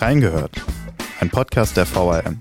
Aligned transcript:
Reingehört. 0.00 0.52
Ein 1.20 1.30
Podcast 1.30 1.76
der 1.76 1.86
VRM. 1.86 2.38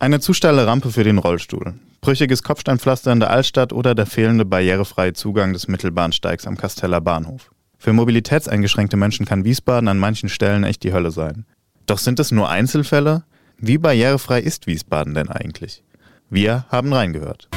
Eine 0.00 0.18
zu 0.18 0.32
steile 0.32 0.66
Rampe 0.66 0.90
für 0.90 1.04
den 1.04 1.18
Rollstuhl, 1.18 1.74
brüchiges 2.00 2.42
Kopfsteinpflaster 2.42 3.12
in 3.12 3.20
der 3.20 3.30
Altstadt 3.30 3.72
oder 3.72 3.94
der 3.94 4.06
fehlende 4.06 4.44
barrierefreie 4.44 5.12
Zugang 5.12 5.52
des 5.52 5.68
Mittelbahnsteigs 5.68 6.46
am 6.46 6.56
Kasteller 6.56 7.00
Bahnhof. 7.00 7.52
Für 7.78 7.92
mobilitätseingeschränkte 7.92 8.96
Menschen 8.96 9.24
kann 9.24 9.44
Wiesbaden 9.44 9.88
an 9.88 9.98
manchen 9.98 10.28
Stellen 10.28 10.64
echt 10.64 10.82
die 10.82 10.92
Hölle 10.92 11.12
sein. 11.12 11.46
Doch 11.86 11.98
sind 11.98 12.18
es 12.18 12.32
nur 12.32 12.48
Einzelfälle? 12.48 13.22
Wie 13.56 13.78
barrierefrei 13.78 14.40
ist 14.40 14.66
Wiesbaden 14.66 15.14
denn 15.14 15.28
eigentlich? 15.28 15.84
Wir 16.28 16.64
haben 16.70 16.92
reingehört. 16.92 17.48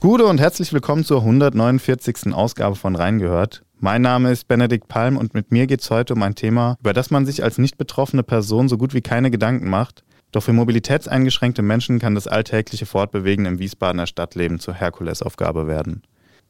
Gute 0.00 0.24
und 0.24 0.40
herzlich 0.40 0.72
willkommen 0.72 1.04
zur 1.04 1.18
149. 1.18 2.32
Ausgabe 2.32 2.74
von 2.74 2.96
Reingehört. 2.96 3.64
Mein 3.80 4.00
Name 4.00 4.30
ist 4.30 4.48
Benedikt 4.48 4.88
Palm 4.88 5.18
und 5.18 5.34
mit 5.34 5.52
mir 5.52 5.66
geht 5.66 5.82
es 5.82 5.90
heute 5.90 6.14
um 6.14 6.22
ein 6.22 6.34
Thema, 6.34 6.78
über 6.80 6.94
das 6.94 7.10
man 7.10 7.26
sich 7.26 7.44
als 7.44 7.58
nicht 7.58 7.76
betroffene 7.76 8.22
Person 8.22 8.70
so 8.70 8.78
gut 8.78 8.94
wie 8.94 9.02
keine 9.02 9.30
Gedanken 9.30 9.68
macht. 9.68 10.02
Doch 10.32 10.42
für 10.42 10.54
mobilitätseingeschränkte 10.54 11.60
Menschen 11.60 11.98
kann 11.98 12.14
das 12.14 12.26
alltägliche 12.26 12.86
Fortbewegen 12.86 13.44
im 13.44 13.58
Wiesbadener 13.58 14.06
Stadtleben 14.06 14.58
zur 14.58 14.72
Herkulesaufgabe 14.72 15.66
werden. 15.66 16.02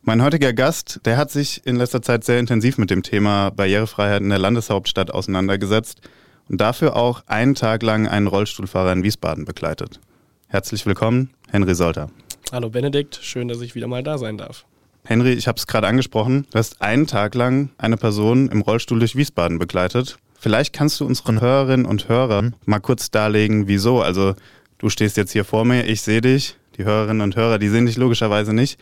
Mein 0.03 0.23
heutiger 0.23 0.53
Gast, 0.53 1.01
der 1.05 1.17
hat 1.17 1.33
sich 1.33 1.67
in 1.67 1.75
letzter 1.75 2.03
Zeit 2.03 2.23
sehr 2.23 2.39
intensiv 2.39 2.79
mit 2.79 2.91
dem 2.91 3.03
Thema 3.03 3.51
Barrierefreiheit 3.51 4.23
in 4.23 4.29
der 4.29 4.39
Landeshauptstadt 4.39 5.11
auseinandergesetzt 5.11 6.03
und 6.49 6.61
dafür 6.61 6.95
auch 6.95 7.25
einen 7.27 7.57
Tag 7.57 7.83
lang 7.83 8.07
einen 8.07 8.29
Rollstuhlfahrer 8.29 8.93
in 8.93 9.03
Wiesbaden 9.03 9.45
begleitet. 9.45 9.99
Herzlich 10.47 10.87
willkommen, 10.87 11.31
Henry 11.51 11.75
Solter. 11.75 12.11
Hallo 12.53 12.69
Benedikt, 12.69 13.21
schön, 13.23 13.47
dass 13.47 13.61
ich 13.61 13.77
wieder 13.77 13.87
mal 13.87 14.03
da 14.03 14.19
sein 14.19 14.37
darf. 14.37 14.65
Henry, 15.05 15.35
ich 15.35 15.47
habe 15.47 15.57
es 15.57 15.69
gerade 15.69 15.87
angesprochen, 15.87 16.49
du 16.51 16.59
hast 16.59 16.83
einen 16.83 17.07
Tag 17.07 17.37
lang 17.37 17.71
eine 17.79 17.97
Person 17.97 18.49
im 18.49 18.63
Rollstuhl 18.63 18.99
durch 18.99 19.15
Wiesbaden 19.15 19.61
begleitet. 19.61 20.19
Vielleicht 20.35 20.73
kannst 20.73 20.99
du 20.99 21.07
unseren 21.07 21.41
Hörerinnen 21.41 21.87
und 21.87 22.09
Hörern 22.09 22.57
mal 22.65 22.81
kurz 22.81 23.13
darlegen, 23.13 23.69
wieso. 23.69 24.03
Also 24.03 24.35
du 24.79 24.89
stehst 24.89 25.17
jetzt 25.17 25.31
hier 25.31 25.45
vor 25.45 25.65
mir, 25.65 25.87
ich 25.87 26.03
sehe 26.03 26.23
dich, 26.23 26.57
die 26.77 26.85
Hörerinnen 26.85 27.21
und 27.21 27.37
Hörer, 27.37 27.59
die 27.59 27.69
sehen 27.69 27.87
dich 27.87 27.97
logischerweise 27.97 28.53
nicht. 28.53 28.81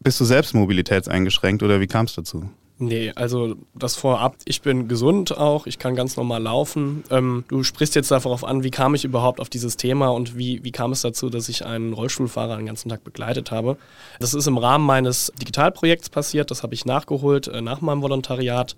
Bist 0.00 0.20
du 0.20 0.26
selbst 0.26 0.54
mobilitätseingeschränkt 0.54 1.62
oder 1.62 1.80
wie 1.80 1.86
kam 1.86 2.04
es 2.04 2.14
dazu? 2.14 2.50
Nee, 2.78 3.12
also 3.14 3.56
das 3.74 3.96
vorab, 3.96 4.36
ich 4.44 4.60
bin 4.60 4.86
gesund 4.86 5.36
auch, 5.36 5.66
ich 5.66 5.78
kann 5.78 5.96
ganz 5.96 6.18
normal 6.18 6.42
laufen. 6.42 7.04
Ähm, 7.10 7.44
du 7.48 7.62
sprichst 7.62 7.94
jetzt 7.94 8.10
darauf 8.10 8.44
an, 8.44 8.64
wie 8.64 8.70
kam 8.70 8.94
ich 8.94 9.04
überhaupt 9.04 9.40
auf 9.40 9.48
dieses 9.48 9.78
Thema 9.78 10.08
und 10.08 10.36
wie, 10.36 10.62
wie 10.62 10.72
kam 10.72 10.92
es 10.92 11.00
dazu, 11.00 11.30
dass 11.30 11.48
ich 11.48 11.64
einen 11.64 11.94
Rollstuhlfahrer 11.94 12.58
den 12.58 12.66
ganzen 12.66 12.90
Tag 12.90 13.02
begleitet 13.02 13.50
habe. 13.50 13.78
Das 14.20 14.34
ist 14.34 14.46
im 14.46 14.58
Rahmen 14.58 14.84
meines 14.84 15.32
Digitalprojekts 15.40 16.10
passiert, 16.10 16.50
das 16.50 16.62
habe 16.62 16.74
ich 16.74 16.84
nachgeholt 16.84 17.48
äh, 17.48 17.62
nach 17.62 17.80
meinem 17.80 18.02
Volontariat. 18.02 18.76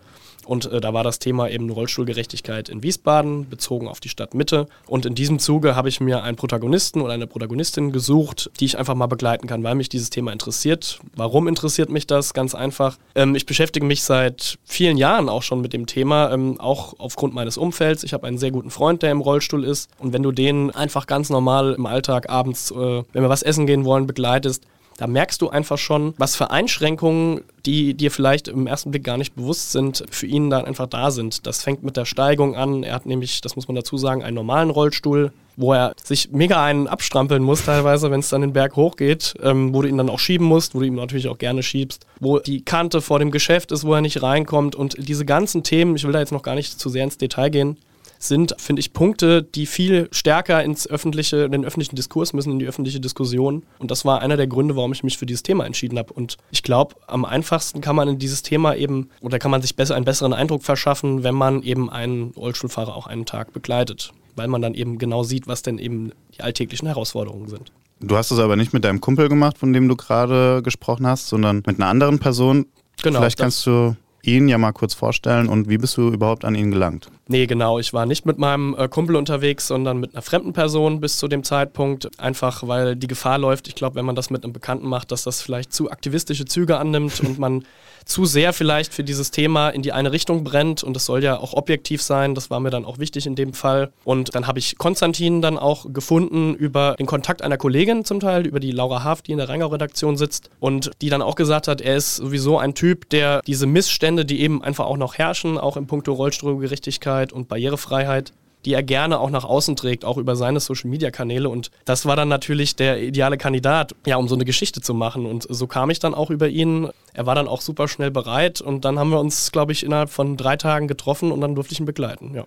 Und 0.48 0.64
äh, 0.72 0.80
da 0.80 0.94
war 0.94 1.04
das 1.04 1.18
Thema 1.18 1.50
eben 1.50 1.68
Rollstuhlgerechtigkeit 1.68 2.70
in 2.70 2.82
Wiesbaden, 2.82 3.50
bezogen 3.50 3.86
auf 3.86 4.00
die 4.00 4.08
Stadtmitte. 4.08 4.66
Und 4.86 5.04
in 5.04 5.14
diesem 5.14 5.38
Zuge 5.38 5.76
habe 5.76 5.90
ich 5.90 6.00
mir 6.00 6.22
einen 6.22 6.38
Protagonisten 6.38 7.02
oder 7.02 7.12
eine 7.12 7.26
Protagonistin 7.26 7.92
gesucht, 7.92 8.50
die 8.58 8.64
ich 8.64 8.78
einfach 8.78 8.94
mal 8.94 9.08
begleiten 9.08 9.46
kann, 9.46 9.62
weil 9.62 9.74
mich 9.74 9.90
dieses 9.90 10.08
Thema 10.08 10.32
interessiert. 10.32 11.00
Warum 11.14 11.48
interessiert 11.48 11.90
mich 11.90 12.06
das? 12.06 12.32
Ganz 12.32 12.54
einfach. 12.54 12.96
Ähm, 13.14 13.34
ich 13.34 13.44
beschäftige 13.44 13.84
mich 13.88 14.02
seit 14.02 14.58
vielen 14.64 14.96
Jahren 14.96 15.28
auch 15.28 15.42
schon 15.42 15.60
mit 15.60 15.72
dem 15.72 15.86
Thema, 15.86 16.30
ähm, 16.32 16.60
auch 16.60 16.94
aufgrund 16.98 17.34
meines 17.34 17.58
Umfelds. 17.58 18.04
Ich 18.04 18.12
habe 18.12 18.26
einen 18.26 18.38
sehr 18.38 18.52
guten 18.52 18.70
Freund, 18.70 19.02
der 19.02 19.10
im 19.10 19.20
Rollstuhl 19.20 19.64
ist. 19.64 19.90
Und 19.98 20.12
wenn 20.12 20.22
du 20.22 20.30
den 20.30 20.70
einfach 20.70 21.06
ganz 21.06 21.30
normal 21.30 21.74
im 21.74 21.86
Alltag 21.86 22.28
abends, 22.30 22.70
äh, 22.70 22.74
wenn 22.74 23.22
wir 23.22 23.28
was 23.28 23.42
essen 23.42 23.66
gehen 23.66 23.84
wollen, 23.84 24.06
begleitest, 24.06 24.62
da 24.98 25.06
merkst 25.06 25.40
du 25.40 25.48
einfach 25.48 25.78
schon, 25.78 26.12
was 26.18 26.34
für 26.34 26.50
Einschränkungen, 26.50 27.42
die 27.64 27.94
dir 27.94 28.10
vielleicht 28.10 28.48
im 28.48 28.66
ersten 28.66 28.90
Blick 28.90 29.04
gar 29.04 29.16
nicht 29.16 29.36
bewusst 29.36 29.70
sind, 29.70 30.04
für 30.10 30.26
ihn 30.26 30.50
dann 30.50 30.64
einfach 30.64 30.88
da 30.88 31.12
sind. 31.12 31.46
Das 31.46 31.62
fängt 31.62 31.84
mit 31.84 31.96
der 31.96 32.04
Steigung 32.04 32.56
an. 32.56 32.82
Er 32.82 32.94
hat 32.94 33.06
nämlich, 33.06 33.40
das 33.40 33.54
muss 33.54 33.68
man 33.68 33.76
dazu 33.76 33.96
sagen, 33.96 34.24
einen 34.24 34.34
normalen 34.34 34.70
Rollstuhl, 34.70 35.32
wo 35.56 35.72
er 35.72 35.94
sich 36.02 36.30
mega 36.32 36.64
einen 36.64 36.88
abstrampeln 36.88 37.44
muss 37.44 37.64
teilweise, 37.64 38.10
wenn 38.10 38.20
es 38.20 38.28
dann 38.28 38.40
den 38.40 38.52
Berg 38.52 38.74
hochgeht, 38.74 39.34
ähm, 39.40 39.72
wo 39.72 39.82
du 39.82 39.88
ihn 39.88 39.98
dann 39.98 40.10
auch 40.10 40.18
schieben 40.18 40.46
musst, 40.46 40.74
wo 40.74 40.80
du 40.80 40.86
ihn 40.86 40.96
natürlich 40.96 41.28
auch 41.28 41.38
gerne 41.38 41.62
schiebst, 41.62 42.04
wo 42.18 42.40
die 42.40 42.64
Kante 42.64 43.00
vor 43.00 43.20
dem 43.20 43.30
Geschäft 43.30 43.70
ist, 43.70 43.84
wo 43.84 43.94
er 43.94 44.00
nicht 44.00 44.22
reinkommt 44.22 44.74
und 44.74 44.96
diese 44.98 45.24
ganzen 45.24 45.62
Themen, 45.62 45.94
ich 45.94 46.04
will 46.04 46.12
da 46.12 46.18
jetzt 46.18 46.32
noch 46.32 46.42
gar 46.42 46.56
nicht 46.56 46.78
zu 46.78 46.88
sehr 46.88 47.04
ins 47.04 47.18
Detail 47.18 47.50
gehen, 47.50 47.76
sind, 48.18 48.54
finde 48.58 48.80
ich, 48.80 48.92
Punkte, 48.92 49.42
die 49.42 49.66
viel 49.66 50.08
stärker 50.10 50.62
ins 50.62 50.86
öffentliche, 50.86 51.44
in 51.44 51.52
den 51.52 51.64
öffentlichen 51.64 51.96
Diskurs 51.96 52.32
müssen, 52.32 52.52
in 52.52 52.58
die 52.58 52.66
öffentliche 52.66 53.00
Diskussion. 53.00 53.62
Und 53.78 53.90
das 53.90 54.04
war 54.04 54.20
einer 54.20 54.36
der 54.36 54.46
Gründe, 54.46 54.76
warum 54.76 54.92
ich 54.92 55.04
mich 55.04 55.18
für 55.18 55.26
dieses 55.26 55.42
Thema 55.42 55.64
entschieden 55.64 55.98
habe. 55.98 56.12
Und 56.12 56.36
ich 56.50 56.62
glaube, 56.62 56.96
am 57.06 57.24
einfachsten 57.24 57.80
kann 57.80 57.96
man 57.96 58.08
in 58.08 58.18
dieses 58.18 58.42
Thema 58.42 58.74
eben, 58.74 59.08
oder 59.20 59.38
kann 59.38 59.50
man 59.50 59.62
sich 59.62 59.76
besser 59.76 59.94
einen 59.94 60.04
besseren 60.04 60.32
Eindruck 60.32 60.62
verschaffen, 60.62 61.22
wenn 61.22 61.34
man 61.34 61.62
eben 61.62 61.90
einen 61.90 62.32
Rollstuhlfahrer 62.36 62.94
auch 62.94 63.06
einen 63.06 63.26
Tag 63.26 63.52
begleitet. 63.52 64.12
Weil 64.36 64.48
man 64.48 64.62
dann 64.62 64.74
eben 64.74 64.98
genau 64.98 65.24
sieht, 65.24 65.48
was 65.48 65.62
denn 65.62 65.78
eben 65.78 66.12
die 66.36 66.42
alltäglichen 66.42 66.86
Herausforderungen 66.86 67.48
sind. 67.48 67.72
Du 68.00 68.16
hast 68.16 68.30
es 68.30 68.38
aber 68.38 68.54
nicht 68.54 68.72
mit 68.72 68.84
deinem 68.84 69.00
Kumpel 69.00 69.28
gemacht, 69.28 69.58
von 69.58 69.72
dem 69.72 69.88
du 69.88 69.96
gerade 69.96 70.62
gesprochen 70.62 71.06
hast, 71.06 71.28
sondern 71.28 71.62
mit 71.66 71.80
einer 71.80 71.88
anderen 71.88 72.20
Person. 72.20 72.66
Genau. 73.02 73.18
Vielleicht 73.18 73.38
kannst 73.38 73.66
du 73.66 73.96
ihn 74.22 74.48
ja 74.48 74.58
mal 74.58 74.72
kurz 74.72 74.94
vorstellen 74.94 75.48
und 75.48 75.68
wie 75.68 75.78
bist 75.78 75.96
du 75.96 76.08
überhaupt 76.10 76.44
an 76.44 76.54
ihn 76.54 76.70
gelangt? 76.70 77.10
Nee, 77.30 77.46
genau. 77.46 77.78
Ich 77.78 77.92
war 77.92 78.06
nicht 78.06 78.24
mit 78.24 78.38
meinem 78.38 78.74
äh, 78.74 78.88
Kumpel 78.88 79.14
unterwegs, 79.14 79.66
sondern 79.66 79.98
mit 79.98 80.14
einer 80.14 80.22
fremden 80.22 80.54
Person 80.54 80.98
bis 80.98 81.18
zu 81.18 81.28
dem 81.28 81.44
Zeitpunkt. 81.44 82.08
Einfach 82.18 82.66
weil 82.66 82.96
die 82.96 83.06
Gefahr 83.06 83.36
läuft, 83.36 83.68
ich 83.68 83.74
glaube, 83.74 83.96
wenn 83.96 84.06
man 84.06 84.16
das 84.16 84.30
mit 84.30 84.44
einem 84.44 84.54
Bekannten 84.54 84.88
macht, 84.88 85.12
dass 85.12 85.24
das 85.24 85.42
vielleicht 85.42 85.70
zu 85.74 85.90
aktivistische 85.90 86.46
Züge 86.46 86.78
annimmt 86.78 87.20
und 87.20 87.38
man 87.38 87.64
zu 88.06 88.24
sehr 88.24 88.54
vielleicht 88.54 88.94
für 88.94 89.04
dieses 89.04 89.30
Thema 89.30 89.68
in 89.68 89.82
die 89.82 89.92
eine 89.92 90.10
Richtung 90.10 90.42
brennt. 90.42 90.82
Und 90.82 90.94
das 90.94 91.04
soll 91.04 91.22
ja 91.22 91.38
auch 91.38 91.52
objektiv 91.52 92.00
sein. 92.00 92.34
Das 92.34 92.48
war 92.48 92.60
mir 92.60 92.70
dann 92.70 92.86
auch 92.86 92.98
wichtig 92.98 93.26
in 93.26 93.34
dem 93.34 93.52
Fall. 93.52 93.92
Und 94.04 94.34
dann 94.34 94.46
habe 94.46 94.58
ich 94.58 94.78
Konstantin 94.78 95.42
dann 95.42 95.58
auch 95.58 95.84
gefunden 95.92 96.54
über 96.54 96.96
den 96.98 97.04
Kontakt 97.04 97.42
einer 97.42 97.58
Kollegin 97.58 98.06
zum 98.06 98.20
Teil, 98.20 98.46
über 98.46 98.58
die 98.58 98.72
Laura 98.72 99.04
Haft, 99.04 99.26
die 99.26 99.32
in 99.32 99.38
der 99.38 99.50
Rheingau-Redaktion 99.50 100.16
sitzt 100.16 100.48
und 100.60 100.92
die 101.02 101.10
dann 101.10 101.20
auch 101.20 101.34
gesagt 101.34 101.68
hat, 101.68 101.82
er 101.82 101.96
ist 101.96 102.16
sowieso 102.16 102.58
ein 102.58 102.74
Typ, 102.74 103.10
der 103.10 103.42
diese 103.46 103.66
Missstände, 103.66 104.24
die 104.24 104.40
eben 104.40 104.64
einfach 104.64 104.86
auch 104.86 104.96
noch 104.96 105.18
herrschen, 105.18 105.58
auch 105.58 105.76
im 105.76 105.86
Punkto 105.86 106.14
Rollstuhlgerechtigkeit 106.14 107.17
und 107.32 107.48
Barrierefreiheit, 107.48 108.32
die 108.64 108.74
er 108.74 108.82
gerne 108.82 109.20
auch 109.20 109.30
nach 109.30 109.44
außen 109.44 109.76
trägt, 109.76 110.04
auch 110.04 110.16
über 110.16 110.36
seine 110.36 110.60
Social-Media-Kanäle. 110.60 111.48
Und 111.48 111.70
das 111.84 112.06
war 112.06 112.16
dann 112.16 112.28
natürlich 112.28 112.76
der 112.76 113.00
ideale 113.02 113.38
Kandidat, 113.38 113.94
ja, 114.04 114.16
um 114.16 114.28
so 114.28 114.34
eine 114.34 114.44
Geschichte 114.44 114.80
zu 114.80 114.94
machen. 114.94 115.26
Und 115.26 115.46
so 115.48 115.66
kam 115.66 115.90
ich 115.90 116.00
dann 116.00 116.14
auch 116.14 116.30
über 116.30 116.48
ihn. 116.48 116.88
Er 117.12 117.26
war 117.26 117.34
dann 117.34 117.48
auch 117.48 117.60
super 117.60 117.88
schnell 117.88 118.10
bereit 118.10 118.60
und 118.60 118.84
dann 118.84 118.98
haben 118.98 119.10
wir 119.10 119.20
uns, 119.20 119.52
glaube 119.52 119.72
ich, 119.72 119.84
innerhalb 119.84 120.10
von 120.10 120.36
drei 120.36 120.56
Tagen 120.56 120.88
getroffen 120.88 121.30
und 121.32 121.40
dann 121.40 121.54
durfte 121.54 121.72
ich 121.72 121.80
ihn 121.80 121.86
begleiten, 121.86 122.32
ja. 122.34 122.44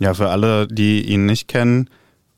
Ja, 0.00 0.14
für 0.14 0.30
alle, 0.30 0.66
die 0.66 1.02
ihn 1.02 1.26
nicht 1.26 1.48
kennen, 1.48 1.88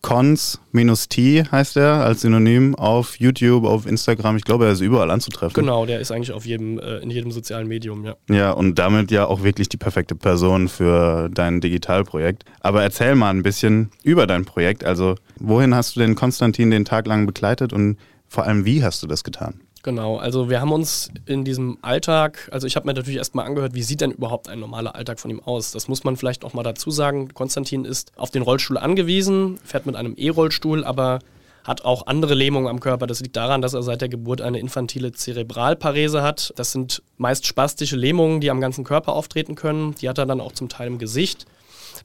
Cons-T 0.05 1.45
heißt 1.51 1.79
er 1.79 2.05
als 2.05 2.21
Synonym 2.21 2.75
auf 2.75 3.19
YouTube, 3.19 3.65
auf 3.65 3.87
Instagram. 3.87 4.37
Ich 4.37 4.45
glaube, 4.45 4.67
er 4.67 4.73
ist 4.73 4.83
überall 4.83 5.11
anzutreffen. 5.11 5.55
Genau, 5.55 5.87
der 5.87 5.99
ist 5.99 6.13
eigentlich 6.13 6.33
auf 6.33 6.45
jedem, 6.45 6.79
äh, 6.79 6.99
in 6.99 7.09
jedem 7.09 7.31
sozialen 7.31 7.67
Medium, 7.67 8.05
ja. 8.05 8.15
Ja, 8.29 8.51
und 8.51 8.79
damit 8.79 9.11
ja 9.11 9.25
auch 9.25 9.43
wirklich 9.43 9.71
die 9.71 9.79
perfekte 9.79 10.15
Person 10.15 10.69
für 10.69 11.31
dein 11.31 11.63
Digitalprojekt. 11.63 12.45
Aber 12.61 12.83
erzähl 12.83 13.15
mal 13.15 13.31
ein 13.31 13.43
bisschen 13.43 13.91
über 14.03 14.27
dein 14.27 14.45
Projekt. 14.45 14.85
Also, 14.85 15.15
wohin 15.41 15.75
hast 15.75 15.97
du 15.97 16.01
den 16.01 16.17
Konstantin 16.17 16.71
den 16.71 16.85
Tag 16.85 17.07
lang 17.07 17.25
begleitet 17.25 17.73
und 17.73 17.97
vor 18.29 18.45
allem, 18.45 18.67
wie 18.67 18.85
hast 18.85 19.03
du 19.03 19.07
das 19.07 19.25
getan? 19.25 19.63
Genau, 19.85 20.17
also 20.17 20.49
wir 20.49 20.63
haben 20.63 20.73
uns 20.73 21.11
in 21.27 21.45
diesem 21.45 21.77
Alltag, 21.83 22.49
also 22.51 22.67
ich 22.67 22.75
habe 22.75 22.87
mir 22.87 22.95
natürlich 22.95 23.19
erstmal 23.19 23.45
angehört, 23.45 23.75
wie 23.75 23.83
sieht 23.83 24.01
denn 24.01 24.13
überhaupt 24.13 24.49
ein 24.49 24.59
normaler 24.59 24.95
Alltag 24.95 25.21
von 25.21 25.31
ihm 25.31 25.41
aus? 25.41 25.73
Das 25.73 25.89
muss 25.89 26.05
man 26.05 26.17
vielleicht 26.17 26.43
auch 26.43 26.55
mal 26.55 26.63
dazu 26.63 26.91
sagen. 26.91 27.29
Konstantin 27.35 27.85
ist 27.85 28.11
auf 28.17 28.31
den 28.31 28.41
Rollstuhl 28.41 28.79
angewiesen, 28.79 29.59
fährt 29.63 29.85
mit 29.85 29.95
einem 29.95 30.15
E-Rollstuhl, 30.17 30.85
aber 30.85 31.19
hat 31.65 31.85
auch 31.85 32.07
andere 32.07 32.33
Lähmungen 32.33 32.67
am 32.67 32.81
Körper. 32.81 33.07
Das 33.07 33.21
liegt 33.21 33.37
daran, 33.37 33.61
dass 33.61 33.75
er 33.75 33.83
seit 33.83 34.01
der 34.01 34.09
Geburt 34.09 34.41
eine 34.41 34.59
infantile 34.59 35.13
Zerebralparese 35.13 36.23
hat. 36.23 36.55
Das 36.57 36.73
sind 36.73 37.03
meist 37.19 37.47
spastische 37.47 37.97
Lähmungen, 37.97 38.41
die 38.41 38.51
am 38.51 38.63
ganzen 38.63 38.85
Körper 38.85 39.13
auftreten 39.13 39.55
können. 39.55 39.95
Die 39.97 40.09
hat 40.09 40.17
er 40.17 40.25
dann 40.25 40.41
auch 40.41 40.53
zum 40.53 40.71
Teil 40.71 40.87
im 40.87 40.99
Gesicht. 40.99 41.45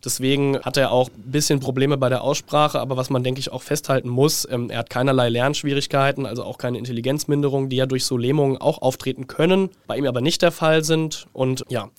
Deswegen 0.03 0.59
hat 0.61 0.77
er 0.77 0.91
auch 0.91 1.09
ein 1.09 1.31
bisschen 1.31 1.59
Probleme 1.59 1.97
bei 1.97 2.09
der 2.09 2.23
Aussprache, 2.23 2.79
aber 2.79 2.97
was 2.97 3.09
man, 3.09 3.23
denke 3.23 3.39
ich, 3.39 3.51
auch 3.51 3.61
festhalten 3.61 4.09
muss, 4.09 4.47
ähm, 4.49 4.69
er 4.69 4.79
hat 4.79 4.89
keinerlei 4.89 5.29
Lernschwierigkeiten, 5.29 6.25
also 6.25 6.43
auch 6.43 6.57
keine 6.57 6.77
Intelligenzminderung, 6.77 7.69
die 7.69 7.77
ja 7.77 7.85
durch 7.85 8.05
so 8.05 8.17
Lähmungen 8.17 8.57
auch 8.57 8.81
auftreten 8.81 9.27
können, 9.27 9.69
bei 9.87 9.97
ihm 9.97 10.05
aber 10.05 10.21
nicht 10.21 10.41
der 10.41 10.51
Fall 10.51 10.83
sind. 10.83 11.27
Und 11.33 11.63
ja, 11.69 11.89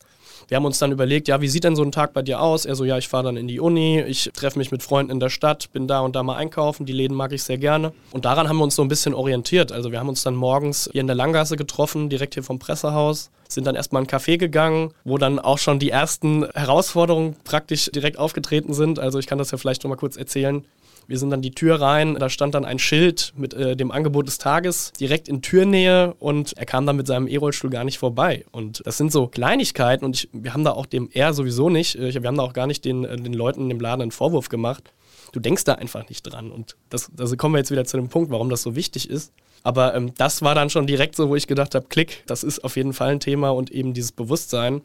wir 0.50 0.56
haben 0.56 0.64
uns 0.64 0.80
dann 0.80 0.90
überlegt, 0.90 1.28
ja, 1.28 1.40
wie 1.40 1.46
sieht 1.46 1.62
denn 1.62 1.76
so 1.76 1.84
ein 1.84 1.92
Tag 1.92 2.12
bei 2.12 2.22
dir 2.22 2.40
aus? 2.40 2.64
Er 2.64 2.74
so, 2.74 2.84
ja, 2.84 2.98
ich 2.98 3.06
fahre 3.06 3.22
dann 3.22 3.36
in 3.36 3.46
die 3.46 3.60
Uni, 3.60 4.00
ich 4.00 4.30
treffe 4.34 4.58
mich 4.58 4.72
mit 4.72 4.82
Freunden 4.82 5.12
in 5.12 5.20
der 5.20 5.30
Stadt, 5.30 5.70
bin 5.72 5.86
da 5.86 6.00
und 6.00 6.16
da 6.16 6.24
mal 6.24 6.34
einkaufen, 6.34 6.86
die 6.86 6.92
Läden 6.92 7.16
mag 7.16 7.30
ich 7.32 7.44
sehr 7.44 7.56
gerne. 7.56 7.92
Und 8.10 8.24
daran 8.24 8.48
haben 8.48 8.56
wir 8.56 8.64
uns 8.64 8.74
so 8.74 8.82
ein 8.82 8.88
bisschen 8.88 9.14
orientiert. 9.14 9.70
Also 9.70 9.92
wir 9.92 10.00
haben 10.00 10.08
uns 10.08 10.24
dann 10.24 10.34
morgens 10.34 10.90
hier 10.90 11.02
in 11.02 11.06
der 11.06 11.14
Langgasse 11.14 11.56
getroffen, 11.56 12.08
direkt 12.08 12.34
hier 12.34 12.42
vom 12.42 12.58
Pressehaus, 12.58 13.30
sind 13.48 13.64
dann 13.64 13.76
erstmal 13.76 14.02
in 14.02 14.08
einen 14.08 14.20
Café 14.20 14.38
gegangen, 14.38 14.92
wo 15.04 15.18
dann 15.18 15.38
auch 15.38 15.58
schon 15.58 15.78
die 15.78 15.90
ersten 15.90 16.44
Herausforderungen 16.52 17.36
praktisch 17.44 17.88
direkt 17.94 18.18
aufgetreten 18.18 18.74
sind. 18.74 18.98
Also 18.98 19.20
ich 19.20 19.28
kann 19.28 19.38
das 19.38 19.52
ja 19.52 19.58
vielleicht 19.58 19.84
noch 19.84 19.88
mal 19.88 19.96
kurz 19.96 20.16
erzählen. 20.16 20.64
Wir 21.10 21.18
sind 21.18 21.30
dann 21.30 21.42
die 21.42 21.50
Tür 21.50 21.80
rein, 21.80 22.14
da 22.14 22.28
stand 22.28 22.54
dann 22.54 22.64
ein 22.64 22.78
Schild 22.78 23.32
mit 23.36 23.52
äh, 23.52 23.74
dem 23.74 23.90
Angebot 23.90 24.28
des 24.28 24.38
Tages 24.38 24.92
direkt 24.92 25.26
in 25.26 25.42
Türnähe 25.42 26.14
und 26.20 26.52
er 26.56 26.66
kam 26.66 26.86
dann 26.86 26.94
mit 26.94 27.08
seinem 27.08 27.26
E-Rollstuhl 27.26 27.68
gar 27.68 27.82
nicht 27.82 27.98
vorbei. 27.98 28.44
Und 28.52 28.80
das 28.86 28.96
sind 28.96 29.10
so 29.10 29.26
Kleinigkeiten 29.26 30.04
und 30.04 30.14
ich, 30.14 30.28
wir 30.32 30.54
haben 30.54 30.62
da 30.62 30.70
auch 30.70 30.86
dem 30.86 31.08
er 31.12 31.34
sowieso 31.34 31.68
nicht, 31.68 31.96
äh, 31.96 32.14
wir 32.14 32.28
haben 32.28 32.36
da 32.36 32.44
auch 32.44 32.52
gar 32.52 32.68
nicht 32.68 32.84
den, 32.84 33.04
äh, 33.04 33.16
den 33.16 33.32
Leuten 33.32 33.72
im 33.72 33.80
Laden 33.80 34.02
einen 34.02 34.12
Vorwurf 34.12 34.50
gemacht. 34.50 34.92
Du 35.32 35.40
denkst 35.40 35.64
da 35.64 35.74
einfach 35.74 36.08
nicht 36.08 36.22
dran. 36.22 36.52
Und 36.52 36.76
das, 36.90 37.10
also 37.18 37.36
kommen 37.36 37.56
wir 37.56 37.58
jetzt 37.58 37.72
wieder 37.72 37.84
zu 37.84 37.96
dem 37.96 38.08
Punkt, 38.08 38.30
warum 38.30 38.48
das 38.48 38.62
so 38.62 38.76
wichtig 38.76 39.10
ist. 39.10 39.32
Aber 39.64 39.96
ähm, 39.96 40.14
das 40.16 40.42
war 40.42 40.54
dann 40.54 40.70
schon 40.70 40.86
direkt 40.86 41.16
so, 41.16 41.28
wo 41.28 41.34
ich 41.34 41.48
gedacht 41.48 41.74
habe, 41.74 41.86
klick, 41.88 42.22
das 42.26 42.44
ist 42.44 42.62
auf 42.62 42.76
jeden 42.76 42.92
Fall 42.92 43.08
ein 43.08 43.20
Thema 43.20 43.50
und 43.50 43.72
eben 43.72 43.94
dieses 43.94 44.12
Bewusstsein. 44.12 44.80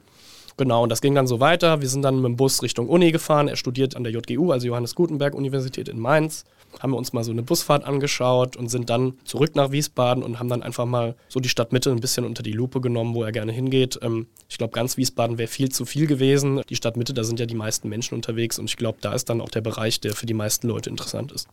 Genau, 0.57 0.84
und 0.84 0.90
das 0.90 1.02
ging 1.02 1.13
dann 1.16 1.28
so 1.28 1.42
weiter. 1.42 1.81
Wir 1.81 1.90
sind 1.90 2.02
dann 2.02 2.16
mit 2.16 2.25
dem 2.25 2.38
Bus 2.38 2.63
Richtung 2.63 2.88
Uni 2.88 3.12
gefahren. 3.12 3.50
Er 3.50 3.57
studiert 3.57 3.96
an 3.96 4.04
der 4.06 4.13
JGU, 4.13 4.52
also 4.52 4.68
Johannes 4.68 4.96
Gutenberg 4.96 5.36
Universität 5.36 5.90
in 5.90 6.00
Mainz. 6.00 6.46
Haben 6.80 6.94
wir 6.94 6.98
uns 6.98 7.12
mal 7.12 7.24
so 7.24 7.31
eine 7.31 7.44
Busfahrt 7.44 7.84
angeschaut 7.84 8.56
und 8.56 8.69
sind 8.69 8.90
dann 8.90 9.13
zurück 9.25 9.56
nach 9.56 9.72
Wiesbaden 9.72 10.24
und 10.24 10.40
haben 10.40 10.50
dann 10.50 10.63
einfach 10.63 10.86
mal 10.86 11.16
so 11.28 11.40
die 11.40 11.50
Stadtmitte 11.50 11.92
ein 11.92 12.00
bisschen 12.00 12.25
unter 12.25 12.42
die 12.42 12.54
Lupe 12.54 12.80
genommen, 12.80 13.13
wo 13.16 13.24
er 13.24 13.31
gerne 13.31 13.52
hingeht. 13.52 14.00
Ähm, 14.02 14.28
ich 14.50 14.57
glaube, 14.57 14.74
ganz 14.74 14.96
Wiesbaden 14.96 15.38
wäre 15.38 15.48
viel 15.48 15.69
zu 15.69 15.86
viel 15.86 16.07
gewesen. 16.07 16.62
Die 16.69 16.75
Stadtmitte, 16.75 17.13
da 17.13 17.24
sind 17.24 17.40
ja 17.40 17.46
die 17.46 17.56
meisten 17.56 17.90
Menschen 17.90 18.16
unterwegs 18.16 18.57
und 18.57 18.66
ich 18.66 18.78
glaube, 18.78 19.00
da 19.02 19.13
ist 19.13 19.30
dann 19.30 19.42
auch 19.42 19.50
der 19.50 19.62
Bereich, 19.62 20.00
der 20.00 20.16
für 20.16 20.25
die 20.25 20.34
meisten 20.34 20.68
Leute 20.68 20.90
interessant 20.90 21.31
ist. 21.34 21.50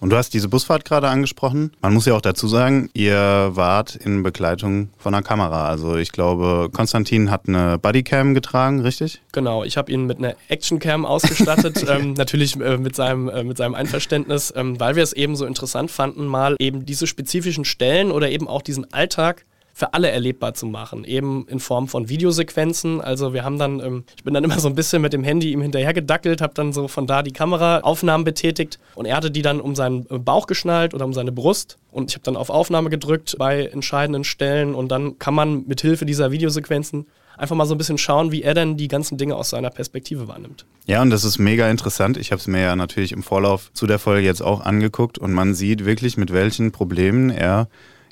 Und 0.00 0.10
du 0.10 0.16
hast 0.16 0.34
diese 0.34 0.48
Busfahrt 0.48 0.84
gerade 0.84 1.08
angesprochen. 1.08 1.72
Man 1.80 1.94
muss 1.94 2.06
ja 2.06 2.14
auch 2.14 2.20
dazu 2.20 2.48
sagen, 2.48 2.90
ihr 2.94 3.50
wart 3.52 3.96
in 3.96 4.22
Begleitung 4.22 4.90
von 4.96 5.14
einer 5.14 5.22
Kamera. 5.22 5.68
Also 5.68 5.96
ich 5.96 6.12
glaube, 6.12 6.70
Konstantin 6.72 7.30
hat 7.30 7.48
eine 7.48 7.78
Bodycam 7.78 8.34
getragen, 8.34 8.80
richtig? 8.80 9.20
Genau, 9.32 9.64
ich 9.64 9.76
habe 9.76 9.90
ihn 9.90 10.06
mit 10.06 10.18
einer 10.18 10.34
Actioncam 10.48 11.04
ausgestattet, 11.04 11.84
ähm, 11.88 12.14
natürlich 12.14 12.58
äh, 12.60 12.78
mit, 12.78 12.94
seinem, 12.94 13.28
äh, 13.28 13.42
mit 13.42 13.56
seinem 13.56 13.74
Einverständnis, 13.74 14.52
ähm, 14.56 14.78
weil 14.78 14.96
wir 14.96 15.02
es 15.02 15.12
eben 15.12 15.36
so 15.36 15.46
interessant 15.46 15.90
fanden, 15.90 16.26
mal 16.26 16.56
eben 16.58 16.86
diese 16.86 17.06
spezifischen 17.06 17.64
Stellen 17.64 18.10
oder 18.10 18.30
eben 18.30 18.46
auch 18.46 18.62
diesen 18.62 18.92
Alltag 18.92 19.44
für 19.78 19.94
alle 19.94 20.10
erlebbar 20.10 20.54
zu 20.54 20.66
machen, 20.66 21.04
eben 21.04 21.46
in 21.46 21.60
Form 21.60 21.86
von 21.86 22.08
Videosequenzen. 22.08 23.00
Also 23.00 23.32
wir 23.32 23.44
haben 23.44 23.60
dann, 23.60 23.78
ähm, 23.78 24.04
ich 24.16 24.24
bin 24.24 24.34
dann 24.34 24.42
immer 24.42 24.58
so 24.58 24.66
ein 24.66 24.74
bisschen 24.74 25.00
mit 25.00 25.12
dem 25.12 25.22
Handy 25.22 25.52
ihm 25.52 25.62
hinterher 25.62 25.94
gedackelt, 25.94 26.40
habe 26.40 26.52
dann 26.52 26.72
so 26.72 26.88
von 26.88 27.06
da 27.06 27.22
die 27.22 27.30
Kameraaufnahmen 27.30 28.24
betätigt 28.24 28.80
und 28.96 29.06
er 29.06 29.16
hatte 29.16 29.30
die 29.30 29.40
dann 29.40 29.60
um 29.60 29.76
seinen 29.76 30.04
äh, 30.10 30.18
Bauch 30.18 30.48
geschnallt 30.48 30.94
oder 30.94 31.04
um 31.04 31.12
seine 31.12 31.30
Brust 31.30 31.78
und 31.92 32.10
ich 32.10 32.16
habe 32.16 32.24
dann 32.24 32.36
auf 32.36 32.50
Aufnahme 32.50 32.90
gedrückt 32.90 33.36
bei 33.38 33.66
entscheidenden 33.66 34.24
Stellen 34.24 34.74
und 34.74 34.88
dann 34.88 35.20
kann 35.20 35.34
man 35.34 35.64
mit 35.68 35.80
Hilfe 35.80 36.06
dieser 36.06 36.32
Videosequenzen 36.32 37.06
einfach 37.36 37.54
mal 37.54 37.66
so 37.66 37.76
ein 37.76 37.78
bisschen 37.78 37.98
schauen, 37.98 38.32
wie 38.32 38.42
er 38.42 38.54
denn 38.54 38.76
die 38.76 38.88
ganzen 38.88 39.16
Dinge 39.16 39.36
aus 39.36 39.50
seiner 39.50 39.70
Perspektive 39.70 40.26
wahrnimmt. 40.26 40.66
Ja, 40.86 41.02
und 41.02 41.10
das 41.10 41.22
ist 41.22 41.38
mega 41.38 41.70
interessant. 41.70 42.16
Ich 42.16 42.32
habe 42.32 42.40
es 42.40 42.48
mir 42.48 42.62
ja 42.62 42.74
natürlich 42.74 43.12
im 43.12 43.22
Vorlauf 43.22 43.70
zu 43.74 43.86
der 43.86 44.00
Folge 44.00 44.26
jetzt 44.26 44.42
auch 44.42 44.60
angeguckt 44.60 45.18
und 45.18 45.32
man 45.32 45.54
sieht 45.54 45.84
wirklich, 45.84 46.16
mit 46.16 46.32
welchen 46.32 46.72
Problemen 46.72 47.30
er 47.30 47.68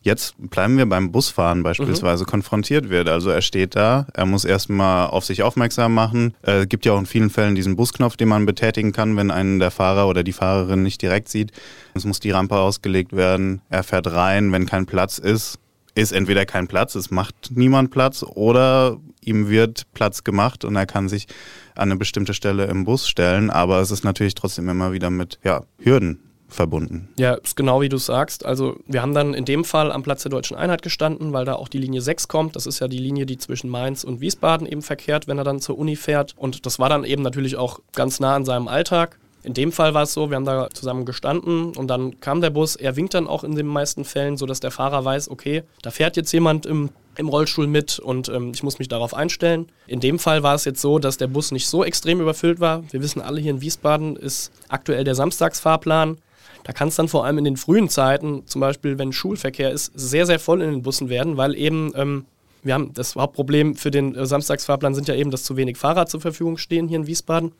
jetzt 0.06 0.34
bleiben 0.38 0.78
wir 0.78 0.86
beim 0.86 1.12
Busfahren 1.12 1.62
beispielsweise 1.62 2.24
mhm. 2.24 2.28
konfrontiert 2.28 2.88
wird. 2.88 3.08
Also 3.08 3.28
er 3.28 3.42
steht 3.42 3.76
da, 3.76 4.06
er 4.14 4.24
muss 4.24 4.44
erstmal 4.44 5.08
auf 5.08 5.24
sich 5.24 5.42
aufmerksam 5.42 5.92
machen. 5.92 6.34
Es 6.40 6.64
äh, 6.64 6.66
gibt 6.66 6.86
ja 6.86 6.92
auch 6.92 6.98
in 6.98 7.06
vielen 7.06 7.28
Fällen 7.28 7.54
diesen 7.54 7.76
Busknopf, 7.76 8.16
den 8.16 8.28
man 8.28 8.46
betätigen 8.46 8.92
kann, 8.92 9.16
wenn 9.16 9.30
einen 9.30 9.58
der 9.58 9.70
Fahrer 9.70 10.08
oder 10.08 10.24
die 10.24 10.32
Fahrerin 10.32 10.82
nicht 10.82 11.02
direkt 11.02 11.28
sieht. 11.28 11.52
Es 11.94 12.06
muss 12.06 12.20
die 12.20 12.30
Rampe 12.30 12.56
ausgelegt 12.56 13.14
werden. 13.14 13.60
Er 13.68 13.82
fährt 13.82 14.10
rein, 14.10 14.52
wenn 14.52 14.64
kein 14.64 14.86
Platz 14.86 15.18
ist. 15.18 15.58
Ist 15.94 16.12
entweder 16.12 16.44
kein 16.44 16.68
Platz, 16.68 16.94
es 16.94 17.10
macht 17.10 17.52
niemand 17.52 17.90
Platz, 17.90 18.22
oder 18.22 18.98
ihm 19.22 19.48
wird 19.48 19.86
Platz 19.94 20.24
gemacht 20.24 20.66
und 20.66 20.76
er 20.76 20.84
kann 20.84 21.08
sich 21.08 21.26
an 21.74 21.90
eine 21.90 21.96
bestimmte 21.96 22.34
Stelle 22.34 22.66
im 22.66 22.84
Bus 22.84 23.08
stellen. 23.08 23.48
Aber 23.48 23.80
es 23.80 23.90
ist 23.90 24.04
natürlich 24.04 24.34
trotzdem 24.34 24.68
immer 24.68 24.92
wieder 24.92 25.08
mit 25.08 25.38
ja, 25.42 25.62
Hürden 25.78 26.25
verbunden. 26.48 27.08
Ja, 27.18 27.34
ist 27.34 27.56
genau 27.56 27.80
wie 27.80 27.88
du 27.88 27.98
sagst. 27.98 28.44
Also 28.44 28.76
wir 28.86 29.02
haben 29.02 29.14
dann 29.14 29.34
in 29.34 29.44
dem 29.44 29.64
Fall 29.64 29.90
am 29.90 30.02
Platz 30.02 30.22
der 30.22 30.30
Deutschen 30.30 30.56
Einheit 30.56 30.82
gestanden, 30.82 31.32
weil 31.32 31.44
da 31.44 31.54
auch 31.54 31.68
die 31.68 31.78
Linie 31.78 32.00
6 32.00 32.28
kommt. 32.28 32.56
Das 32.56 32.66
ist 32.66 32.80
ja 32.80 32.88
die 32.88 32.98
Linie, 32.98 33.26
die 33.26 33.38
zwischen 33.38 33.68
Mainz 33.68 34.04
und 34.04 34.20
Wiesbaden 34.20 34.66
eben 34.66 34.82
verkehrt, 34.82 35.26
wenn 35.28 35.38
er 35.38 35.44
dann 35.44 35.60
zur 35.60 35.78
Uni 35.78 35.96
fährt. 35.96 36.34
Und 36.36 36.66
das 36.66 36.78
war 36.78 36.88
dann 36.88 37.04
eben 37.04 37.22
natürlich 37.22 37.56
auch 37.56 37.80
ganz 37.94 38.20
nah 38.20 38.34
an 38.34 38.44
seinem 38.44 38.68
Alltag. 38.68 39.18
In 39.46 39.54
dem 39.54 39.70
Fall 39.70 39.94
war 39.94 40.02
es 40.02 40.12
so, 40.12 40.28
wir 40.28 40.36
haben 40.36 40.44
da 40.44 40.68
zusammen 40.70 41.04
gestanden 41.04 41.76
und 41.76 41.86
dann 41.86 42.18
kam 42.18 42.40
der 42.40 42.50
Bus. 42.50 42.74
Er 42.74 42.96
winkt 42.96 43.14
dann 43.14 43.28
auch 43.28 43.44
in 43.44 43.54
den 43.54 43.68
meisten 43.68 44.04
Fällen, 44.04 44.36
sodass 44.36 44.58
der 44.58 44.72
Fahrer 44.72 45.04
weiß, 45.04 45.30
okay, 45.30 45.62
da 45.82 45.92
fährt 45.92 46.16
jetzt 46.16 46.32
jemand 46.32 46.66
im, 46.66 46.90
im 47.16 47.28
Rollstuhl 47.28 47.68
mit 47.68 48.00
und 48.00 48.28
ähm, 48.28 48.50
ich 48.52 48.64
muss 48.64 48.80
mich 48.80 48.88
darauf 48.88 49.14
einstellen. 49.14 49.68
In 49.86 50.00
dem 50.00 50.18
Fall 50.18 50.42
war 50.42 50.56
es 50.56 50.64
jetzt 50.64 50.80
so, 50.80 50.98
dass 50.98 51.16
der 51.16 51.28
Bus 51.28 51.52
nicht 51.52 51.68
so 51.68 51.84
extrem 51.84 52.20
überfüllt 52.20 52.58
war. 52.58 52.82
Wir 52.90 53.00
wissen 53.02 53.22
alle 53.22 53.40
hier 53.40 53.52
in 53.52 53.60
Wiesbaden 53.60 54.16
ist 54.16 54.50
aktuell 54.68 55.04
der 55.04 55.14
Samstagsfahrplan. 55.14 56.18
Da 56.66 56.72
kann 56.72 56.88
es 56.88 56.96
dann 56.96 57.06
vor 57.06 57.24
allem 57.24 57.38
in 57.38 57.44
den 57.44 57.56
frühen 57.56 57.88
Zeiten, 57.88 58.42
zum 58.46 58.60
Beispiel 58.60 58.98
wenn 58.98 59.12
Schulverkehr 59.12 59.70
ist, 59.70 59.92
sehr, 59.94 60.26
sehr 60.26 60.40
voll 60.40 60.60
in 60.62 60.72
den 60.72 60.82
Bussen 60.82 61.08
werden, 61.08 61.36
weil 61.36 61.54
eben 61.54 61.92
ähm, 61.94 62.26
wir 62.64 62.74
haben 62.74 62.92
das 62.92 63.14
Hauptproblem 63.14 63.76
für 63.76 63.92
den 63.92 64.16
äh, 64.16 64.26
Samstagsfahrplan 64.26 64.92
sind 64.92 65.06
ja 65.06 65.14
eben, 65.14 65.30
dass 65.30 65.44
zu 65.44 65.56
wenig 65.56 65.76
Fahrer 65.76 66.06
zur 66.06 66.20
Verfügung 66.20 66.58
stehen 66.58 66.88
hier 66.88 66.98
in 66.98 67.06
Wiesbaden. 67.06 67.52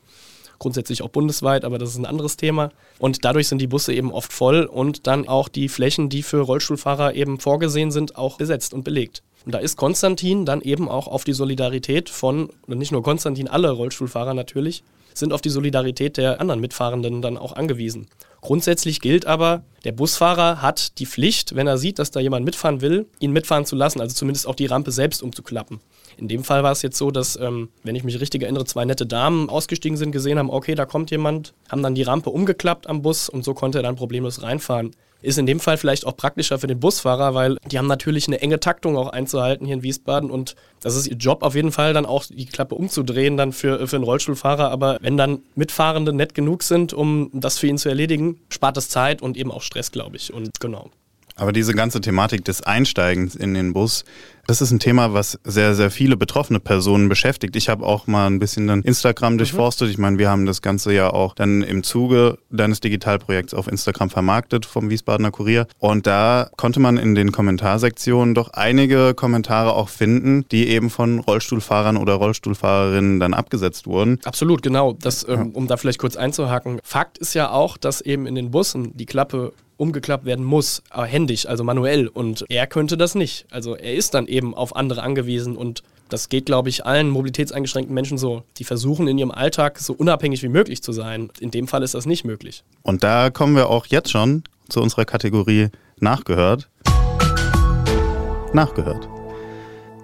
Grundsätzlich 0.59 1.03
auch 1.03 1.07
bundesweit, 1.07 1.63
aber 1.63 1.77
das 1.77 1.91
ist 1.91 1.97
ein 1.97 2.05
anderes 2.05 2.35
Thema. 2.35 2.71
Und 2.99 3.23
dadurch 3.23 3.47
sind 3.47 3.61
die 3.61 3.67
Busse 3.67 3.93
eben 3.93 4.11
oft 4.11 4.33
voll 4.33 4.65
und 4.65 5.07
dann 5.07 5.25
auch 5.25 5.47
die 5.47 5.69
Flächen, 5.69 6.09
die 6.09 6.21
für 6.21 6.41
Rollstuhlfahrer 6.41 7.13
eben 7.13 7.39
vorgesehen 7.39 7.91
sind, 7.91 8.17
auch 8.17 8.37
besetzt 8.37 8.73
und 8.73 8.83
belegt. 8.83 9.23
Und 9.45 9.53
da 9.53 9.59
ist 9.59 9.77
Konstantin 9.77 10.45
dann 10.45 10.59
eben 10.59 10.89
auch 10.89 11.07
auf 11.07 11.23
die 11.23 11.31
Solidarität 11.31 12.09
von, 12.09 12.49
und 12.67 12.77
nicht 12.77 12.91
nur 12.91 13.03
Konstantin, 13.03 13.47
alle 13.47 13.71
Rollstuhlfahrer 13.71 14.33
natürlich, 14.33 14.83
sind 15.13 15.31
auf 15.31 15.41
die 15.41 15.49
Solidarität 15.49 16.17
der 16.17 16.41
anderen 16.41 16.59
Mitfahrenden 16.59 17.21
dann 17.21 17.37
auch 17.37 17.53
angewiesen. 17.53 18.07
Grundsätzlich 18.47 19.01
gilt 19.01 19.25
aber, 19.25 19.63
der 19.83 19.91
Busfahrer 19.91 20.61
hat 20.61 20.99
die 20.99 21.05
Pflicht, 21.05 21.55
wenn 21.55 21.67
er 21.67 21.77
sieht, 21.77 21.99
dass 21.99 22.11
da 22.11 22.21
jemand 22.21 22.45
mitfahren 22.45 22.79
will, 22.79 23.05
ihn 23.19 23.33
mitfahren 23.33 23.65
zu 23.65 23.75
lassen, 23.75 23.99
also 23.99 24.15
zumindest 24.15 24.47
auch 24.47 24.55
die 24.55 24.67
Rampe 24.67 24.93
selbst 24.93 25.21
umzuklappen. 25.21 25.81
In 26.15 26.29
dem 26.29 26.45
Fall 26.45 26.63
war 26.63 26.71
es 26.71 26.81
jetzt 26.81 26.97
so, 26.97 27.11
dass, 27.11 27.35
ähm, 27.35 27.67
wenn 27.83 27.97
ich 27.97 28.05
mich 28.05 28.21
richtig 28.21 28.43
erinnere, 28.43 28.63
zwei 28.63 28.85
nette 28.85 29.05
Damen 29.05 29.49
ausgestiegen 29.49 29.97
sind, 29.97 30.13
gesehen 30.13 30.39
haben, 30.39 30.49
okay, 30.49 30.75
da 30.75 30.85
kommt 30.85 31.11
jemand, 31.11 31.55
haben 31.67 31.83
dann 31.83 31.93
die 31.93 32.03
Rampe 32.03 32.29
umgeklappt 32.29 32.87
am 32.87 33.01
Bus 33.01 33.27
und 33.27 33.43
so 33.43 33.53
konnte 33.53 33.79
er 33.79 33.83
dann 33.83 33.97
problemlos 33.97 34.41
reinfahren. 34.41 34.91
Ist 35.21 35.37
in 35.37 35.45
dem 35.45 35.59
Fall 35.59 35.77
vielleicht 35.77 36.05
auch 36.05 36.15
praktischer 36.15 36.59
für 36.59 36.67
den 36.67 36.79
Busfahrer, 36.79 37.33
weil 37.33 37.57
die 37.71 37.77
haben 37.77 37.87
natürlich 37.87 38.27
eine 38.27 38.39
enge 38.39 38.59
Taktung 38.59 38.97
auch 38.97 39.09
einzuhalten 39.09 39.65
hier 39.65 39.75
in 39.75 39.83
Wiesbaden 39.83 40.29
und 40.29 40.55
das 40.81 40.95
ist 40.95 41.07
ihr 41.07 41.17
Job 41.17 41.41
auf 41.43 41.55
jeden 41.55 41.71
Fall 41.71 41.93
dann 41.93 42.05
auch 42.05 42.25
die 42.25 42.45
Klappe 42.45 42.75
umzudrehen 42.75 43.35
dann 43.35 43.51
für, 43.51 43.87
für 43.87 43.95
einen 43.95 44.05
Rollstuhlfahrer. 44.05 44.69
Aber 44.69 44.97
wenn 45.01 45.17
dann 45.17 45.39
Mitfahrende 45.55 46.13
nett 46.13 46.33
genug 46.33 46.63
sind, 46.63 46.93
um 46.93 47.29
das 47.33 47.57
für 47.57 47.67
ihn 47.67 47.77
zu 47.77 47.89
erledigen, 47.89 48.39
spart 48.49 48.77
es 48.77 48.89
Zeit 48.89 49.21
und 49.21 49.37
eben 49.37 49.51
auch 49.51 49.63
Stress, 49.63 49.91
glaube 49.91 50.17
ich. 50.17 50.33
Und 50.33 50.59
genau. 50.59 50.91
Aber 51.37 51.53
diese 51.53 51.73
ganze 51.73 52.01
Thematik 52.01 52.45
des 52.45 52.63
Einsteigens 52.63 53.35
in 53.35 53.53
den 53.53 53.73
Bus, 53.73 54.05
das 54.47 54.61
ist 54.61 54.71
ein 54.71 54.79
Thema, 54.79 55.13
was 55.13 55.37
sehr, 55.43 55.75
sehr 55.75 55.91
viele 55.91 56.15
betroffene 56.15 56.61
Personen 56.61 57.09
beschäftigt. 57.09 57.55
Ich 57.57 57.67
habe 57.67 57.85
auch 57.85 58.07
mal 58.07 58.27
ein 58.27 58.39
bisschen 58.39 58.67
dann 58.67 58.81
Instagram 58.81 59.33
mhm. 59.33 59.37
durchforstet. 59.39 59.89
Ich 59.89 59.97
meine, 59.97 60.17
wir 60.17 60.29
haben 60.29 60.45
das 60.45 60.61
Ganze 60.61 60.93
ja 60.93 61.11
auch 61.11 61.35
dann 61.35 61.61
im 61.63 61.83
Zuge 61.83 62.37
deines 62.49 62.79
Digitalprojekts 62.79 63.53
auf 63.53 63.67
Instagram 63.67 64.09
vermarktet 64.09 64.65
vom 64.65 64.89
Wiesbadener 64.89 65.31
Kurier. 65.31 65.67
Und 65.79 66.07
da 66.07 66.49
konnte 66.55 66.79
man 66.79 66.97
in 66.97 67.13
den 67.13 67.33
Kommentarsektionen 67.33 68.33
doch 68.33 68.51
einige 68.53 69.13
Kommentare 69.13 69.73
auch 69.73 69.89
finden, 69.89 70.45
die 70.49 70.69
eben 70.69 70.89
von 70.89 71.19
Rollstuhlfahrern 71.19 71.97
oder 71.97 72.13
Rollstuhlfahrerinnen 72.13 73.19
dann 73.19 73.33
abgesetzt 73.33 73.85
wurden. 73.85 74.19
Absolut, 74.23 74.61
genau. 74.61 74.93
Das, 74.93 75.27
ähm, 75.27 75.51
um 75.51 75.67
da 75.67 75.75
vielleicht 75.75 75.99
kurz 75.99 76.15
einzuhaken. 76.15 76.79
Fakt 76.83 77.17
ist 77.17 77.33
ja 77.33 77.51
auch, 77.51 77.75
dass 77.75 77.99
eben 77.99 78.25
in 78.25 78.35
den 78.35 78.51
Bussen 78.51 78.95
die 78.95 79.05
Klappe 79.05 79.51
umgeklappt 79.77 80.25
werden 80.25 80.43
muss, 80.43 80.83
aber 80.89 81.05
händisch, 81.05 81.45
also 81.45 81.63
manuell. 81.63 82.07
Und 82.07 82.45
er 82.49 82.67
könnte 82.67 82.97
das 82.97 83.15
nicht. 83.15 83.45
Also 83.51 83.75
er 83.75 83.93
ist 83.93 84.13
dann 84.13 84.27
eben 84.27 84.36
auf 84.43 84.75
andere 84.75 85.03
angewiesen 85.03 85.55
und 85.55 85.83
das 86.09 86.29
geht, 86.29 86.45
glaube 86.45 86.69
ich, 86.69 86.85
allen 86.85 87.09
mobilitätseingeschränkten 87.09 87.93
Menschen 87.93 88.17
so. 88.17 88.43
Die 88.57 88.63
versuchen 88.63 89.07
in 89.07 89.17
ihrem 89.17 89.31
Alltag 89.31 89.77
so 89.79 89.93
unabhängig 89.93 90.41
wie 90.41 90.47
möglich 90.47 90.81
zu 90.81 90.93
sein. 90.93 91.29
In 91.39 91.51
dem 91.51 91.67
Fall 91.67 91.83
ist 91.83 91.95
das 91.95 92.05
nicht 92.05 92.23
möglich. 92.23 92.63
Und 92.83 93.03
da 93.03 93.29
kommen 93.29 93.55
wir 93.55 93.69
auch 93.69 93.85
jetzt 93.87 94.11
schon 94.11 94.43
zu 94.69 94.81
unserer 94.81 95.05
Kategorie 95.05 95.67
Nachgehört. 95.99 96.69
Nachgehört. 98.53 99.09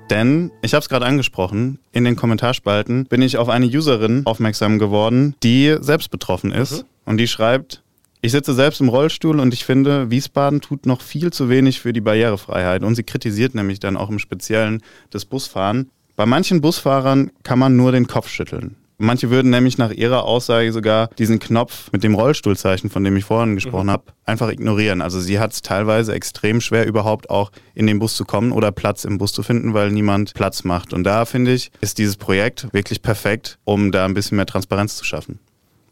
Denn, 0.10 0.52
ich 0.62 0.74
habe 0.74 0.82
es 0.82 0.90
gerade 0.90 1.06
angesprochen, 1.06 1.80
in 1.92 2.04
den 2.04 2.16
Kommentarspalten 2.16 3.06
bin 3.06 3.22
ich 3.22 3.38
auf 3.38 3.48
eine 3.48 3.68
Userin 3.68 4.24
aufmerksam 4.26 4.80
geworden, 4.80 5.36
die 5.44 5.78
selbst 5.80 6.12
betroffen 6.12 6.52
ist. 6.52 6.84
Mhm. 6.84 6.88
Und 7.06 7.18
die 7.18 7.28
schreibt, 7.28 7.82
ich 8.24 8.32
sitze 8.32 8.54
selbst 8.54 8.80
im 8.80 8.88
Rollstuhl 8.88 9.38
und 9.42 9.54
ich 9.54 9.66
finde, 9.66 10.10
Wiesbaden 10.10 10.62
tut 10.62 10.86
noch 10.86 11.02
viel 11.02 11.34
zu 11.34 11.50
wenig 11.50 11.82
für 11.82 11.92
die 11.92 12.00
Barrierefreiheit. 12.00 12.82
Und 12.82 12.96
sie 12.96 13.04
kritisiert 13.04 13.54
nämlich 13.54 13.82
dann 13.82 13.98
auch 13.98 14.10
im 14.10 14.18
Speziellen 14.18 14.82
das 15.10 15.26
Busfahren. 15.26 15.92
Bei 16.16 16.26
manchen 16.26 16.62
Busfahrern 16.62 17.32
kann 17.44 17.60
man 17.60 17.76
nur 17.76 17.92
den 17.92 18.08
Kopf 18.08 18.30
schütteln. 18.30 18.78
Manche 18.98 19.30
würden 19.30 19.52
nämlich 19.52 19.78
nach 19.78 19.92
ihrer 19.92 20.24
Aussage 20.24 20.72
sogar 20.72 21.10
diesen 21.20 21.40
Knopf 21.40 21.92
mit 21.92 22.06
dem 22.06 22.16
Rollstuhlzeichen, 22.16 22.90
von 22.90 23.04
dem 23.04 23.18
ich 23.18 23.26
vorhin 23.26 23.56
gesprochen 23.56 23.88
mhm. 23.88 23.92
habe, 23.92 24.04
einfach 24.24 24.50
ignorieren. 24.50 25.02
Also 25.02 25.20
sie 25.20 25.38
hat 25.38 25.52
es 25.52 25.62
teilweise 25.62 26.14
extrem 26.14 26.62
schwer, 26.62 26.88
überhaupt 26.88 27.30
auch 27.30 27.52
in 27.76 27.88
den 27.88 28.00
Bus 28.00 28.16
zu 28.16 28.24
kommen 28.24 28.54
oder 28.54 28.72
Platz 28.72 29.04
im 29.04 29.18
Bus 29.18 29.34
zu 29.34 29.44
finden, 29.44 29.74
weil 29.74 29.92
niemand 29.92 30.34
Platz 30.34 30.64
macht. 30.64 30.94
Und 30.94 31.04
da 31.04 31.26
finde 31.26 31.54
ich, 31.54 31.72
ist 31.82 31.98
dieses 31.98 32.16
Projekt 32.16 32.72
wirklich 32.72 33.02
perfekt, 33.02 33.60
um 33.66 33.92
da 33.92 34.06
ein 34.06 34.14
bisschen 34.14 34.38
mehr 34.38 34.46
Transparenz 34.46 34.96
zu 34.96 35.04
schaffen. 35.04 35.40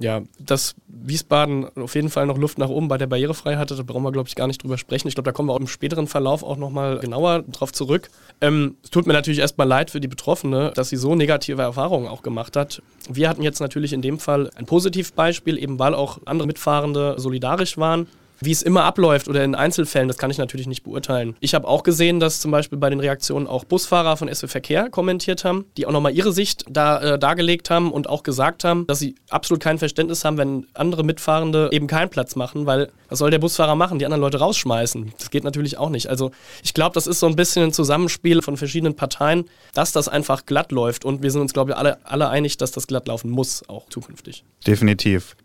Ja, 0.01 0.23
dass 0.39 0.73
Wiesbaden 0.87 1.67
auf 1.77 1.93
jeden 1.93 2.09
Fall 2.09 2.25
noch 2.25 2.37
Luft 2.37 2.57
nach 2.57 2.69
oben 2.69 2.87
bei 2.87 2.97
der 2.97 3.05
Barrierefreiheit 3.05 3.59
hatte, 3.59 3.75
da 3.75 3.83
brauchen 3.83 4.03
wir, 4.03 4.11
glaube 4.11 4.27
ich, 4.27 4.35
gar 4.35 4.47
nicht 4.47 4.63
drüber 4.63 4.79
sprechen. 4.79 5.07
Ich 5.07 5.13
glaube, 5.13 5.27
da 5.27 5.31
kommen 5.31 5.47
wir 5.47 5.53
auch 5.53 5.59
im 5.59 5.67
späteren 5.67 6.07
Verlauf 6.07 6.43
auch 6.43 6.57
nochmal 6.57 6.97
genauer 6.97 7.43
drauf 7.43 7.71
zurück. 7.71 8.09
Ähm, 8.41 8.77
es 8.83 8.89
tut 8.89 9.05
mir 9.05 9.13
natürlich 9.13 9.39
erstmal 9.39 9.67
leid 9.67 9.91
für 9.91 10.01
die 10.01 10.07
Betroffene, 10.07 10.71
dass 10.73 10.89
sie 10.89 10.97
so 10.97 11.13
negative 11.13 11.61
Erfahrungen 11.61 12.07
auch 12.07 12.23
gemacht 12.23 12.55
hat. 12.55 12.81
Wir 13.09 13.29
hatten 13.29 13.43
jetzt 13.43 13.59
natürlich 13.59 13.93
in 13.93 14.01
dem 14.01 14.17
Fall 14.17 14.49
ein 14.55 14.65
Positivbeispiel, 14.65 15.57
eben 15.57 15.77
weil 15.77 15.93
auch 15.93 16.19
andere 16.25 16.47
Mitfahrende 16.47 17.15
solidarisch 17.17 17.77
waren. 17.77 18.07
Wie 18.43 18.51
es 18.51 18.61
immer 18.61 18.83
abläuft 18.83 19.27
oder 19.27 19.43
in 19.43 19.55
Einzelfällen, 19.55 20.07
das 20.07 20.17
kann 20.17 20.31
ich 20.31 20.37
natürlich 20.37 20.67
nicht 20.67 20.83
beurteilen. 20.83 21.35
Ich 21.39 21.53
habe 21.53 21.67
auch 21.67 21.83
gesehen, 21.83 22.19
dass 22.19 22.39
zum 22.39 22.51
Beispiel 22.51 22.77
bei 22.77 22.89
den 22.89 22.99
Reaktionen 22.99 23.47
auch 23.47 23.63
Busfahrer 23.65 24.17
von 24.17 24.33
SW 24.33 24.47
Verkehr 24.47 24.89
kommentiert 24.89 25.43
haben, 25.43 25.65
die 25.77 25.85
auch 25.85 25.91
nochmal 25.91 26.13
ihre 26.13 26.33
Sicht 26.33 26.65
da, 26.69 27.01
äh, 27.01 27.19
dargelegt 27.19 27.69
haben 27.69 27.91
und 27.91 28.09
auch 28.09 28.23
gesagt 28.23 28.63
haben, 28.63 28.85
dass 28.87 28.99
sie 28.99 29.15
absolut 29.29 29.61
kein 29.61 29.77
Verständnis 29.77 30.25
haben, 30.25 30.37
wenn 30.37 30.67
andere 30.73 31.03
Mitfahrende 31.03 31.69
eben 31.71 31.87
keinen 31.87 32.09
Platz 32.09 32.35
machen, 32.35 32.65
weil 32.65 32.91
was 33.09 33.19
soll 33.19 33.29
der 33.29 33.39
Busfahrer 33.39 33.75
machen? 33.75 33.99
Die 33.99 34.05
anderen 34.05 34.21
Leute 34.21 34.39
rausschmeißen. 34.39 35.13
Das 35.17 35.29
geht 35.29 35.43
natürlich 35.43 35.77
auch 35.77 35.89
nicht. 35.89 36.07
Also 36.07 36.31
ich 36.63 36.73
glaube, 36.73 36.93
das 36.93 37.07
ist 37.07 37.19
so 37.19 37.27
ein 37.27 37.35
bisschen 37.35 37.65
ein 37.65 37.73
Zusammenspiel 37.73 38.41
von 38.41 38.57
verschiedenen 38.57 38.95
Parteien, 38.95 39.45
dass 39.73 39.91
das 39.91 40.07
einfach 40.07 40.45
glatt 40.45 40.71
läuft 40.71 41.05
und 41.05 41.21
wir 41.21 41.31
sind 41.31 41.41
uns, 41.41 41.53
glaube 41.53 41.71
ich, 41.71 41.77
alle, 41.77 42.05
alle 42.05 42.29
einig, 42.29 42.57
dass 42.57 42.71
das 42.71 42.87
glatt 42.87 43.07
laufen 43.07 43.29
muss, 43.29 43.67
auch 43.69 43.87
zukünftig. 43.89 44.43
Definitiv. 44.65 45.35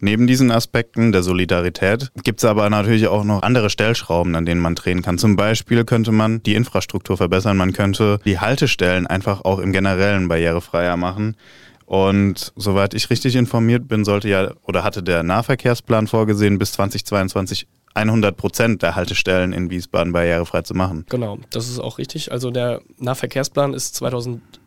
Neben 0.00 0.26
diesen 0.26 0.50
Aspekten 0.50 1.12
der 1.12 1.22
Solidarität 1.22 2.10
gibt 2.24 2.40
es 2.40 2.44
aber 2.44 2.68
natürlich 2.68 3.06
auch 3.06 3.24
noch 3.24 3.42
andere 3.42 3.70
Stellschrauben, 3.70 4.34
an 4.34 4.44
denen 4.44 4.60
man 4.60 4.74
drehen 4.74 5.02
kann. 5.02 5.18
Zum 5.18 5.36
Beispiel 5.36 5.84
könnte 5.84 6.12
man 6.12 6.42
die 6.42 6.54
Infrastruktur 6.54 7.16
verbessern, 7.16 7.56
man 7.56 7.72
könnte 7.72 8.18
die 8.24 8.38
Haltestellen 8.38 9.06
einfach 9.06 9.44
auch 9.44 9.58
im 9.58 9.72
Generellen 9.72 10.28
barrierefreier 10.28 10.96
machen. 10.96 11.36
Und 11.86 12.52
soweit 12.56 12.94
ich 12.94 13.10
richtig 13.10 13.36
informiert 13.36 13.88
bin, 13.88 14.04
sollte 14.04 14.28
ja 14.28 14.52
oder 14.62 14.84
hatte 14.84 15.02
der 15.02 15.22
Nahverkehrsplan 15.22 16.06
vorgesehen, 16.06 16.58
bis 16.58 16.72
2022 16.72 17.66
100 17.94 18.36
Prozent 18.36 18.82
der 18.82 18.96
Haltestellen 18.96 19.52
in 19.52 19.70
Wiesbaden 19.70 20.12
barrierefrei 20.12 20.62
zu 20.62 20.74
machen. 20.74 21.06
Genau, 21.08 21.38
das 21.50 21.68
ist 21.68 21.78
auch 21.78 21.98
richtig. 21.98 22.32
Also 22.32 22.50
der 22.50 22.80
Nahverkehrsplan 22.98 23.72
ist 23.72 23.94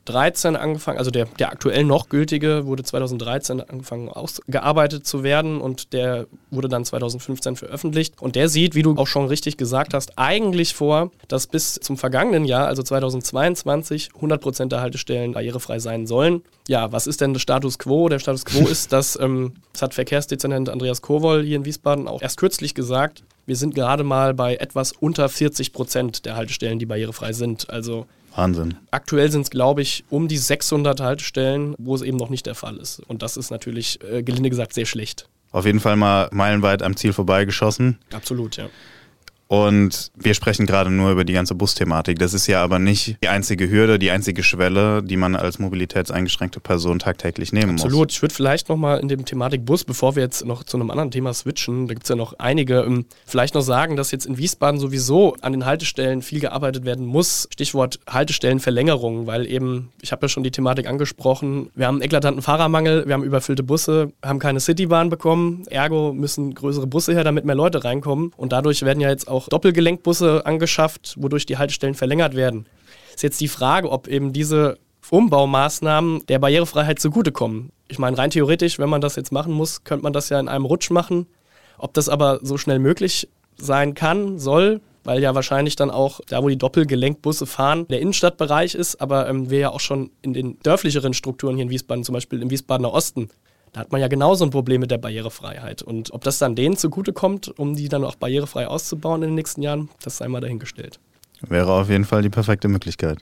2013 0.07 0.55
angefangen, 0.55 0.97
also 0.97 1.11
der, 1.11 1.25
der 1.39 1.51
aktuell 1.51 1.83
noch 1.83 2.09
gültige 2.09 2.65
wurde 2.65 2.83
2013 2.83 3.61
angefangen 3.61 4.09
ausgearbeitet 4.09 5.05
zu 5.05 5.23
werden 5.23 5.59
und 5.59 5.93
der 5.93 6.27
wurde 6.49 6.69
dann 6.69 6.85
2015 6.85 7.55
veröffentlicht. 7.55 8.13
Und 8.21 8.35
der 8.35 8.49
sieht, 8.49 8.75
wie 8.75 8.83
du 8.83 8.95
auch 8.95 9.07
schon 9.07 9.27
richtig 9.27 9.57
gesagt 9.57 9.93
hast, 9.93 10.17
eigentlich 10.17 10.73
vor, 10.73 11.11
dass 11.27 11.47
bis 11.47 11.75
zum 11.75 11.97
vergangenen 11.97 12.45
Jahr, 12.45 12.67
also 12.67 12.83
2022, 12.83 14.09
100 14.15 14.41
Prozent 14.41 14.71
der 14.71 14.81
Haltestellen 14.81 15.33
barrierefrei 15.33 15.79
sein 15.79 16.07
sollen. 16.07 16.41
Ja, 16.67 16.91
was 16.91 17.07
ist 17.07 17.21
denn 17.21 17.33
der 17.33 17.39
Status 17.39 17.77
quo? 17.77 18.09
Der 18.09 18.19
Status 18.19 18.45
quo 18.45 18.67
ist, 18.67 18.93
dass, 18.93 19.19
ähm, 19.19 19.53
das 19.73 19.81
hat 19.81 19.93
Verkehrsdezernent 19.93 20.69
Andreas 20.69 21.01
Kowoll 21.01 21.43
hier 21.43 21.57
in 21.57 21.65
Wiesbaden 21.65 22.07
auch 22.07 22.21
erst 22.21 22.37
kürzlich 22.37 22.73
gesagt, 22.73 23.23
wir 23.45 23.55
sind 23.55 23.75
gerade 23.75 24.03
mal 24.03 24.33
bei 24.33 24.57
etwas 24.57 24.91
unter 24.91 25.29
40 25.29 25.71
Prozent 25.71 26.25
der 26.25 26.35
Haltestellen, 26.35 26.79
die 26.79 26.85
barrierefrei 26.85 27.31
sind. 27.31 27.69
Also 27.69 28.05
Wahnsinn. 28.38 28.75
Aktuell 28.91 29.32
sind 29.32 29.41
es, 29.41 29.50
glaube 29.50 29.82
ich, 29.82 30.03
um 30.10 30.27
die 30.27 30.38
600 30.38 31.00
Haltestellen, 31.00 31.75
wo 31.77 31.96
es 31.96 32.01
eben 32.01 32.17
noch 32.17 32.29
nicht 32.29 32.46
der 32.46 32.56
Fall 32.56 32.77
ist. 32.77 33.00
Und 33.08 33.22
das 33.24 33.36
ist 33.36 33.50
natürlich, 33.50 34.00
äh, 34.03 34.24
gelinde 34.24 34.50
gesagt, 34.50 34.74
sehr 34.74 34.86
schlecht. 34.86 35.27
Auf 35.51 35.65
jeden 35.65 35.79
Fall 35.79 35.96
mal 35.96 36.29
meilenweit 36.32 36.84
am 36.84 36.96
Ziel 36.96 37.13
vorbeigeschossen. 37.13 37.98
Absolut, 38.13 38.58
ja. 38.58 38.70
Und 39.47 40.11
wir 40.15 40.33
sprechen 40.33 40.65
gerade 40.65 40.89
nur 40.89 41.11
über 41.11 41.23
die 41.23 41.33
ganze 41.33 41.55
Busthematik. 41.55 42.19
Das 42.19 42.33
ist 42.33 42.47
ja 42.47 42.63
aber 42.63 42.79
nicht 42.79 43.17
die 43.23 43.29
einzige 43.29 43.69
Hürde, 43.69 43.97
die 43.97 44.11
einzige 44.11 44.43
Schwelle, 44.43 45.01
die 45.01 45.17
man 45.17 45.35
als 45.35 45.59
mobilitätseingeschränkte 45.59 46.59
Person 46.59 46.99
tagtäglich 46.99 47.53
nehmen 47.53 47.71
Absolut. 47.71 47.77
muss. 47.77 47.83
Absolut. 47.85 48.11
Ich 48.11 48.21
würde 48.21 48.35
vielleicht 48.35 48.69
nochmal 48.69 48.99
in 48.99 49.07
dem 49.07 49.25
Thematik 49.25 49.65
Bus, 49.65 49.83
bevor 49.83 50.15
wir 50.15 50.23
jetzt 50.23 50.45
noch 50.45 50.63
zu 50.63 50.77
einem 50.77 50.91
anderen 50.91 51.11
Thema 51.11 51.33
switchen, 51.33 51.87
da 51.87 51.93
gibt 51.93 52.03
es 52.03 52.09
ja 52.09 52.15
noch 52.15 52.33
einige, 52.39 52.81
ähm, 52.81 53.05
vielleicht 53.25 53.55
noch 53.55 53.61
sagen, 53.61 53.95
dass 53.95 54.11
jetzt 54.11 54.25
in 54.25 54.37
Wiesbaden 54.37 54.79
sowieso 54.79 55.35
an 55.41 55.53
den 55.53 55.65
Haltestellen 55.65 56.21
viel 56.21 56.39
gearbeitet 56.39 56.85
werden 56.85 57.05
muss. 57.05 57.47
Stichwort 57.51 57.99
Haltestellenverlängerung, 58.09 59.27
weil 59.27 59.45
eben, 59.45 59.91
ich 60.01 60.11
habe 60.11 60.25
ja 60.25 60.29
schon 60.29 60.43
die 60.43 60.51
Thematik 60.51 60.87
angesprochen, 60.87 61.69
wir 61.75 61.87
haben 61.87 61.95
einen 61.95 62.03
eklatanten 62.03 62.41
Fahrermangel, 62.41 63.07
wir 63.07 63.13
haben 63.13 63.23
überfüllte 63.23 63.63
Busse, 63.63 64.11
haben 64.23 64.39
keine 64.39 64.59
Citybahn 64.59 65.09
bekommen, 65.09 65.63
ergo 65.69 66.13
müssen 66.13 66.53
größere 66.53 66.87
Busse 66.87 67.13
her, 67.13 67.23
damit 67.23 67.45
mehr 67.45 67.55
Leute 67.55 67.83
reinkommen. 67.83 68.31
Und 68.35 68.51
dadurch 68.51 68.81
werden 68.81 68.99
ja 68.99 69.09
jetzt 69.09 69.27
auch 69.27 69.37
auch 69.38 69.50
Doppelgelenkbusse 69.50 70.46
angeschafft, 70.46 71.15
wodurch 71.17 71.46
die 71.46 71.58
Haltestellen 71.58 71.96
verlängert 71.96 72.36
werden. 72.36 72.65
Ist 73.15 73.24
jetzt 73.24 73.41
die 73.41 73.48
Frage, 73.48 73.89
ob 73.91 74.08
eben 74.08 74.34
diese 74.34 74.77
Umbaumaßnahmen 75.10 76.25
der 76.27 76.39
Barrierefreiheit 76.39 77.00
zugutekommen. 77.00 77.72
Ich 77.88 78.00
meine, 78.00 78.17
rein 78.17 78.29
theoretisch, 78.29 78.79
wenn 78.79 78.89
man 78.89 79.01
das 79.01 79.15
jetzt 79.15 79.32
machen 79.32 79.53
muss, 79.53 79.84
könnte 79.84 80.03
man 80.03 80.13
das 80.13 80.29
ja 80.29 80.39
in 80.39 80.50
einem 80.50 80.65
Rutsch 80.65 80.89
machen. 80.89 81.27
Ob 81.77 81.94
das 81.94 82.10
aber 82.10 82.39
so 82.41 82.58
schnell 82.58 82.79
möglich 82.79 83.29
sein 83.56 83.94
kann, 83.94 84.38
soll, 84.39 84.82
weil 85.03 85.22
ja 85.22 85.34
wahrscheinlich 85.36 85.75
dann 85.75 85.89
auch 85.89 86.20
da, 86.27 86.44
wo 86.44 86.50
die 86.50 86.58
Doppelgelenkbusse 86.58 87.46
fahren, 87.46 87.88
der 87.88 88.01
Innenstadtbereich 88.01 88.75
ist, 88.75 89.00
aber 89.00 89.29
ähm, 89.29 89.50
wir 89.50 89.60
ja 89.60 89.70
auch 89.70 89.79
schon 89.79 90.12
in 90.22 90.34
den 90.34 90.60
dörflicheren 90.60 91.13
Strukturen 91.13 91.56
hier 91.56 91.63
in 91.63 91.70
Wiesbaden, 91.70 92.03
zum 92.03 92.13
Beispiel 92.13 92.41
im 92.41 92.50
Wiesbadener 92.50 92.91
Osten, 92.91 93.29
da 93.74 93.81
hat 93.81 93.91
man 93.91 94.01
ja 94.01 94.07
genauso 94.07 94.45
ein 94.45 94.50
Problem 94.50 94.81
mit 94.81 94.91
der 94.91 94.97
Barrierefreiheit. 94.97 95.81
Und 95.81 96.13
ob 96.13 96.24
das 96.24 96.38
dann 96.38 96.55
denen 96.55 96.77
zugutekommt, 96.77 97.57
um 97.59 97.75
die 97.75 97.89
dann 97.89 98.03
auch 98.03 98.15
barrierefrei 98.15 98.67
auszubauen 98.67 99.24
in 99.24 99.29
den 99.29 99.36
nächsten 99.36 99.62
Jahren, 99.62 99.89
das 100.01 100.17
sei 100.17 100.27
mal 100.27 100.41
dahingestellt. 100.41 101.00
Wäre 101.41 101.71
auf 101.71 101.89
jeden 101.89 102.05
Fall 102.05 102.21
die 102.21 102.29
perfekte 102.29 102.67
Möglichkeit. 102.67 103.19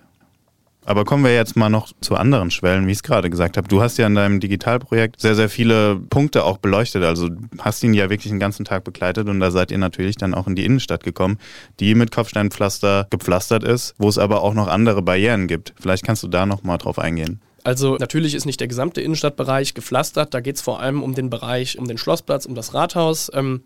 Aber 0.86 1.04
kommen 1.04 1.24
wir 1.24 1.34
jetzt 1.34 1.56
mal 1.56 1.70
noch 1.70 1.92
zu 2.00 2.16
anderen 2.16 2.52
Schwellen, 2.52 2.86
wie 2.86 2.92
ich 2.92 3.00
es 3.00 3.04
gerade 3.04 3.32
gesagt 3.32 3.58
habe. 3.58 3.68
Du 3.68 3.82
hast 3.82 3.98
ja 3.98 4.06
in 4.06 4.14
deinem 4.14 4.40
Digitalprojekt 4.40 5.20
sehr, 5.20 5.34
sehr 5.34 5.50
viele 5.50 5.96
Punkte 5.96 6.44
auch 6.44 6.58
beleuchtet. 6.58 7.04
Also 7.04 7.30
hast 7.60 7.84
ihn 7.84 7.96
ja 7.96 8.12
wirklich 8.12 8.32
den 8.32 8.40
ganzen 8.40 8.66
Tag 8.66 8.84
begleitet 8.84 9.28
und 9.28 9.40
da 9.40 9.50
seid 9.50 9.72
ihr 9.72 9.80
natürlich 9.80 10.16
dann 10.16 10.36
auch 10.36 10.46
in 10.46 10.56
die 10.56 10.64
Innenstadt 10.64 11.04
gekommen, 11.04 11.40
die 11.80 11.96
mit 11.96 12.12
Kopfsteinpflaster 12.12 13.08
gepflastert 13.10 13.64
ist, 13.64 13.96
wo 13.98 14.08
es 14.08 14.20
aber 14.20 14.44
auch 14.44 14.54
noch 14.54 14.68
andere 14.68 15.02
Barrieren 15.02 15.48
gibt. 15.48 15.74
Vielleicht 15.80 16.06
kannst 16.06 16.22
du 16.22 16.28
da 16.28 16.46
noch 16.46 16.62
mal 16.62 16.78
drauf 16.78 17.00
eingehen. 17.00 17.42
Also 17.66 17.96
natürlich 17.96 18.36
ist 18.36 18.46
nicht 18.46 18.60
der 18.60 18.68
gesamte 18.68 19.02
Innenstadtbereich 19.02 19.74
gepflastert. 19.74 20.36
Da 20.36 20.40
geht 20.40 20.58
es 20.58 20.62
vor 20.62 20.80
allem 20.80 21.02
um 21.02 21.16
den 21.16 21.32
Bereich, 21.32 21.80
um 21.80 21.88
den 21.88 21.98
Schlossplatz, 21.98 22.46
um 22.46 22.54
das 22.54 22.76
Rathaus. 22.76 23.32
Ähm, 23.34 23.64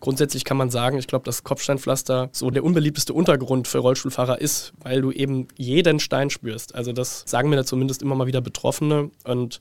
grundsätzlich 0.00 0.44
kann 0.44 0.56
man 0.56 0.68
sagen, 0.68 0.98
ich 0.98 1.06
glaube, 1.06 1.24
das 1.24 1.44
Kopfsteinpflaster 1.44 2.28
so 2.32 2.50
der 2.50 2.64
unbeliebteste 2.64 3.14
Untergrund 3.14 3.68
für 3.68 3.78
Rollstuhlfahrer 3.78 4.40
ist, 4.40 4.72
weil 4.82 5.00
du 5.00 5.12
eben 5.12 5.46
jeden 5.56 6.00
Stein 6.00 6.28
spürst. 6.28 6.74
Also 6.74 6.92
das 6.92 7.22
sagen 7.24 7.48
mir 7.48 7.54
da 7.54 7.64
zumindest 7.64 8.02
immer 8.02 8.16
mal 8.16 8.26
wieder 8.26 8.40
Betroffene. 8.40 9.12
Und 9.22 9.60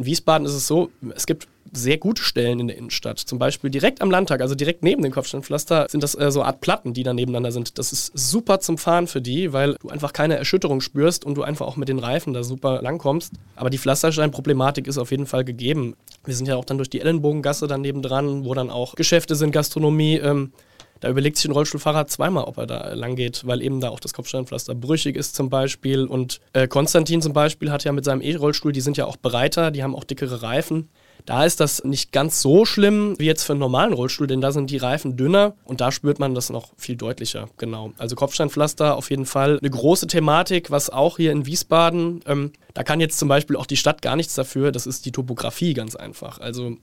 in 0.00 0.06
Wiesbaden 0.06 0.46
ist 0.46 0.54
es 0.54 0.66
so, 0.66 0.90
es 1.14 1.26
gibt 1.26 1.46
sehr 1.72 1.98
gute 1.98 2.22
Stellen 2.22 2.58
in 2.58 2.68
der 2.68 2.78
Innenstadt. 2.78 3.18
Zum 3.18 3.38
Beispiel 3.38 3.68
direkt 3.68 4.00
am 4.00 4.10
Landtag, 4.10 4.40
also 4.40 4.54
direkt 4.54 4.82
neben 4.82 5.02
dem 5.02 5.12
Kopfsteinpflaster, 5.12 5.86
sind 5.90 6.02
das 6.02 6.14
äh, 6.14 6.30
so 6.30 6.42
Art 6.42 6.62
Platten, 6.62 6.94
die 6.94 7.02
da 7.02 7.12
nebeneinander 7.12 7.52
sind. 7.52 7.78
Das 7.78 7.92
ist 7.92 8.10
super 8.14 8.60
zum 8.60 8.78
Fahren 8.78 9.06
für 9.06 9.20
die, 9.20 9.52
weil 9.52 9.74
du 9.74 9.90
einfach 9.90 10.14
keine 10.14 10.36
Erschütterung 10.36 10.80
spürst 10.80 11.24
und 11.26 11.34
du 11.34 11.42
einfach 11.42 11.66
auch 11.66 11.76
mit 11.76 11.90
den 11.90 11.98
Reifen 11.98 12.32
da 12.32 12.42
super 12.42 12.80
langkommst. 12.80 13.34
Aber 13.56 13.68
die 13.68 13.78
Pflasterstein-Problematik 13.78 14.86
ist 14.86 14.96
auf 14.96 15.10
jeden 15.10 15.26
Fall 15.26 15.44
gegeben. 15.44 15.96
Wir 16.24 16.34
sind 16.34 16.48
ja 16.48 16.56
auch 16.56 16.64
dann 16.64 16.78
durch 16.78 16.90
die 16.90 17.00
Ellenbogengasse 17.00 17.66
dann 17.66 17.82
nebendran, 17.82 18.46
wo 18.46 18.54
dann 18.54 18.70
auch 18.70 18.94
Geschäfte 18.94 19.34
sind, 19.34 19.52
Gastronomie. 19.52 20.16
Ähm, 20.16 20.52
da 21.00 21.08
überlegt 21.08 21.36
sich 21.36 21.46
ein 21.46 21.52
Rollstuhlfahrer 21.52 22.06
zweimal, 22.06 22.44
ob 22.44 22.58
er 22.58 22.66
da 22.66 22.92
lang 22.94 23.16
geht, 23.16 23.46
weil 23.46 23.62
eben 23.62 23.80
da 23.80 23.88
auch 23.88 24.00
das 24.00 24.12
Kopfsteinpflaster 24.12 24.74
brüchig 24.74 25.16
ist 25.16 25.34
zum 25.34 25.48
Beispiel. 25.48 26.04
Und 26.04 26.40
äh, 26.52 26.68
Konstantin 26.68 27.22
zum 27.22 27.32
Beispiel 27.32 27.72
hat 27.72 27.84
ja 27.84 27.92
mit 27.92 28.04
seinem 28.04 28.20
E-Rollstuhl, 28.20 28.72
die 28.72 28.80
sind 28.80 28.96
ja 28.96 29.06
auch 29.06 29.16
breiter, 29.16 29.70
die 29.70 29.82
haben 29.82 29.96
auch 29.96 30.04
dickere 30.04 30.42
Reifen. 30.42 30.90
Da 31.26 31.44
ist 31.44 31.60
das 31.60 31.84
nicht 31.84 32.12
ganz 32.12 32.40
so 32.40 32.64
schlimm 32.64 33.14
wie 33.18 33.26
jetzt 33.26 33.44
für 33.44 33.52
einen 33.52 33.60
normalen 33.60 33.92
Rollstuhl, 33.92 34.26
denn 34.26 34.40
da 34.40 34.52
sind 34.52 34.70
die 34.70 34.78
Reifen 34.78 35.16
dünner 35.16 35.54
und 35.64 35.80
da 35.80 35.92
spürt 35.92 36.18
man 36.18 36.34
das 36.34 36.50
noch 36.50 36.72
viel 36.76 36.96
deutlicher. 36.96 37.48
Genau. 37.58 37.92
Also 37.98 38.16
Kopfsteinpflaster 38.16 38.96
auf 38.96 39.10
jeden 39.10 39.26
Fall 39.26 39.58
eine 39.58 39.70
große 39.70 40.06
Thematik, 40.06 40.70
was 40.70 40.90
auch 40.90 41.16
hier 41.16 41.32
in 41.32 41.46
Wiesbaden, 41.46 42.20
ähm, 42.26 42.52
da 42.74 42.84
kann 42.84 43.00
jetzt 43.00 43.18
zum 43.18 43.28
Beispiel 43.28 43.56
auch 43.56 43.66
die 43.66 43.76
Stadt 43.76 44.00
gar 44.00 44.16
nichts 44.16 44.34
dafür, 44.34 44.72
das 44.72 44.86
ist 44.86 45.04
die 45.04 45.12
Topografie 45.12 45.74
ganz 45.74 45.96
einfach. 45.96 46.40
Also 46.40 46.76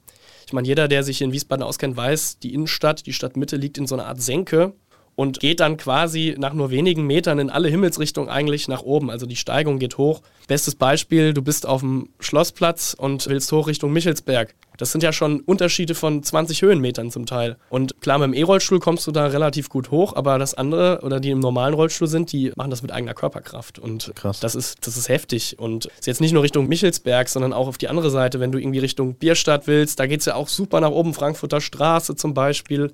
ich 0.47 0.53
meine, 0.53 0.67
jeder, 0.67 0.87
der 0.87 1.03
sich 1.03 1.21
in 1.21 1.33
Wiesbaden 1.33 1.61
auskennt, 1.61 1.97
weiß, 1.97 2.39
die 2.39 2.53
Innenstadt, 2.53 3.05
die 3.05 3.11
Stadtmitte 3.11 3.57
liegt 3.57 3.77
in 3.77 3.85
so 3.85 3.95
einer 3.95 4.05
Art 4.05 4.21
Senke 4.21 4.73
und 5.15 5.41
geht 5.41 5.59
dann 5.59 5.75
quasi 5.75 6.35
nach 6.37 6.53
nur 6.53 6.71
wenigen 6.71 7.05
Metern 7.05 7.37
in 7.39 7.49
alle 7.49 7.67
Himmelsrichtungen 7.67 8.29
eigentlich 8.29 8.69
nach 8.69 8.81
oben. 8.81 9.09
Also 9.09 9.25
die 9.25 9.35
Steigung 9.35 9.77
geht 9.77 9.97
hoch. 9.97 10.21
Bestes 10.47 10.75
Beispiel, 10.75 11.33
du 11.33 11.41
bist 11.41 11.65
auf 11.65 11.81
dem 11.81 12.07
Schlossplatz 12.21 12.95
und 12.97 13.27
willst 13.27 13.51
hoch 13.51 13.67
Richtung 13.67 13.91
Michelsberg. 13.91 14.55
Das 14.77 14.91
sind 14.91 15.03
ja 15.03 15.11
schon 15.11 15.41
Unterschiede 15.41 15.95
von 15.95 16.23
20 16.23 16.61
Höhenmetern 16.61 17.11
zum 17.11 17.25
Teil. 17.25 17.57
Und 17.69 17.99
klar, 18.01 18.19
mit 18.19 18.27
dem 18.27 18.33
E-Rollstuhl 18.33 18.79
kommst 18.79 19.05
du 19.07 19.11
da 19.11 19.27
relativ 19.27 19.69
gut 19.69 19.91
hoch, 19.91 20.15
aber 20.15 20.37
das 20.39 20.53
andere 20.53 21.01
oder 21.03 21.19
die 21.19 21.31
im 21.31 21.39
normalen 21.39 21.73
Rollstuhl 21.73 22.07
sind, 22.07 22.31
die 22.31 22.51
machen 22.55 22.69
das 22.69 22.81
mit 22.81 22.91
eigener 22.91 23.13
Körperkraft. 23.13 23.79
Und 23.79 24.11
Krass. 24.15 24.39
Das, 24.39 24.55
ist, 24.55 24.85
das 24.85 24.97
ist 24.97 25.09
heftig. 25.09 25.57
Und 25.59 25.85
ist 25.85 26.07
jetzt 26.07 26.21
nicht 26.21 26.33
nur 26.33 26.43
Richtung 26.43 26.67
Michelsberg, 26.67 27.27
sondern 27.27 27.53
auch 27.53 27.67
auf 27.67 27.77
die 27.77 27.89
andere 27.89 28.09
Seite, 28.09 28.39
wenn 28.39 28.51
du 28.51 28.59
irgendwie 28.59 28.79
Richtung 28.79 29.15
Bierstadt 29.15 29.67
willst, 29.67 29.99
da 29.99 30.05
geht 30.05 30.21
es 30.21 30.25
ja 30.25 30.35
auch 30.35 30.47
super 30.47 30.79
nach 30.79 30.91
oben, 30.91 31.13
Frankfurter 31.13 31.59
Straße 31.61 32.15
zum 32.15 32.33
Beispiel 32.33 32.93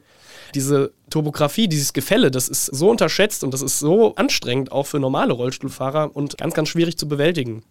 diese 0.56 0.92
Topografie, 1.10 1.68
dieses 1.68 1.94
Gefälle, 1.94 2.32
das 2.32 2.50
ist 2.50 2.66
so 2.66 2.90
unterschätzt 2.90 3.44
und 3.44 3.54
das 3.54 3.62
ist 3.62 3.80
so 3.80 4.16
anstrengend 4.16 4.72
auch 4.72 4.86
für 4.86 5.00
normale 5.00 5.34
Rollstuhlfahrer 5.34 6.16
und 6.16 6.38
ganz, 6.38 6.54
ganz 6.54 6.70
schwierig 6.70 6.98
zu 6.98 7.08
bewältigen. 7.08 7.64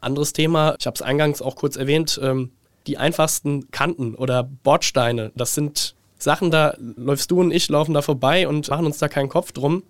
Anderes 0.00 0.32
Thema, 0.32 0.76
ich 0.78 0.86
habe 0.86 0.94
es 0.94 1.02
eingangs 1.02 1.42
auch 1.42 1.56
kurz 1.56 1.76
erwähnt, 1.76 2.18
ähm, 2.22 2.50
die 2.86 2.98
einfachsten 2.98 3.70
Kanten 3.70 4.14
oder 4.14 4.42
Bordsteine, 4.42 5.32
das 5.34 5.54
sind 5.54 5.94
Sachen, 6.18 6.50
da 6.50 6.74
läufst 6.78 7.30
du 7.30 7.40
und 7.40 7.50
ich 7.50 7.68
laufen 7.68 7.94
da 7.94 8.02
vorbei 8.02 8.46
und 8.46 8.68
machen 8.68 8.86
uns 8.86 8.98
da 8.98 9.08
keinen 9.08 9.28
Kopf 9.28 9.52
drum, 9.52 9.82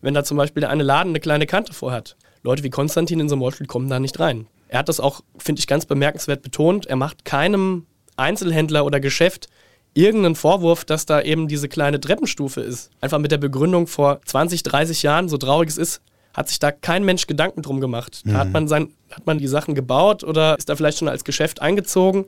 wenn 0.00 0.14
da 0.14 0.24
zum 0.24 0.36
Beispiel 0.36 0.60
der 0.60 0.70
eine 0.70 0.82
Laden 0.82 1.10
eine 1.10 1.20
kleine 1.20 1.46
Kante 1.46 1.72
vorhat. 1.72 2.16
Leute 2.42 2.62
wie 2.62 2.70
Konstantin 2.70 3.20
in 3.20 3.28
so 3.28 3.34
einem 3.34 3.42
Rollstuhl 3.42 3.66
kommen 3.66 3.88
da 3.88 3.98
nicht 3.98 4.18
rein. 4.20 4.46
Er 4.68 4.80
hat 4.80 4.88
das 4.88 5.00
auch, 5.00 5.22
finde 5.38 5.60
ich, 5.60 5.66
ganz 5.66 5.86
bemerkenswert 5.86 6.42
betont. 6.42 6.86
Er 6.86 6.96
macht 6.96 7.24
keinem 7.24 7.86
Einzelhändler 8.16 8.84
oder 8.84 9.00
Geschäft 9.00 9.48
irgendeinen 9.94 10.34
Vorwurf, 10.34 10.84
dass 10.84 11.06
da 11.06 11.22
eben 11.22 11.48
diese 11.48 11.68
kleine 11.68 12.00
Treppenstufe 12.00 12.60
ist. 12.60 12.90
Einfach 13.00 13.18
mit 13.18 13.32
der 13.32 13.38
Begründung 13.38 13.86
vor 13.86 14.20
20, 14.24 14.62
30 14.62 15.02
Jahren, 15.02 15.28
so 15.28 15.38
traurig 15.38 15.70
es 15.70 15.78
ist, 15.78 16.02
hat 16.34 16.48
sich 16.48 16.58
da 16.58 16.70
kein 16.70 17.04
Mensch 17.04 17.26
Gedanken 17.26 17.62
drum 17.62 17.80
gemacht. 17.80 18.20
Da 18.26 18.34
hat, 18.34 18.48
mhm. 18.48 18.52
man 18.52 18.68
sein, 18.68 18.92
hat 19.10 19.26
man 19.26 19.38
die 19.38 19.48
Sachen 19.48 19.74
gebaut 19.74 20.22
oder 20.22 20.58
ist 20.58 20.68
da 20.68 20.76
vielleicht 20.76 20.98
schon 20.98 21.08
als 21.08 21.24
Geschäft 21.24 21.62
eingezogen, 21.62 22.26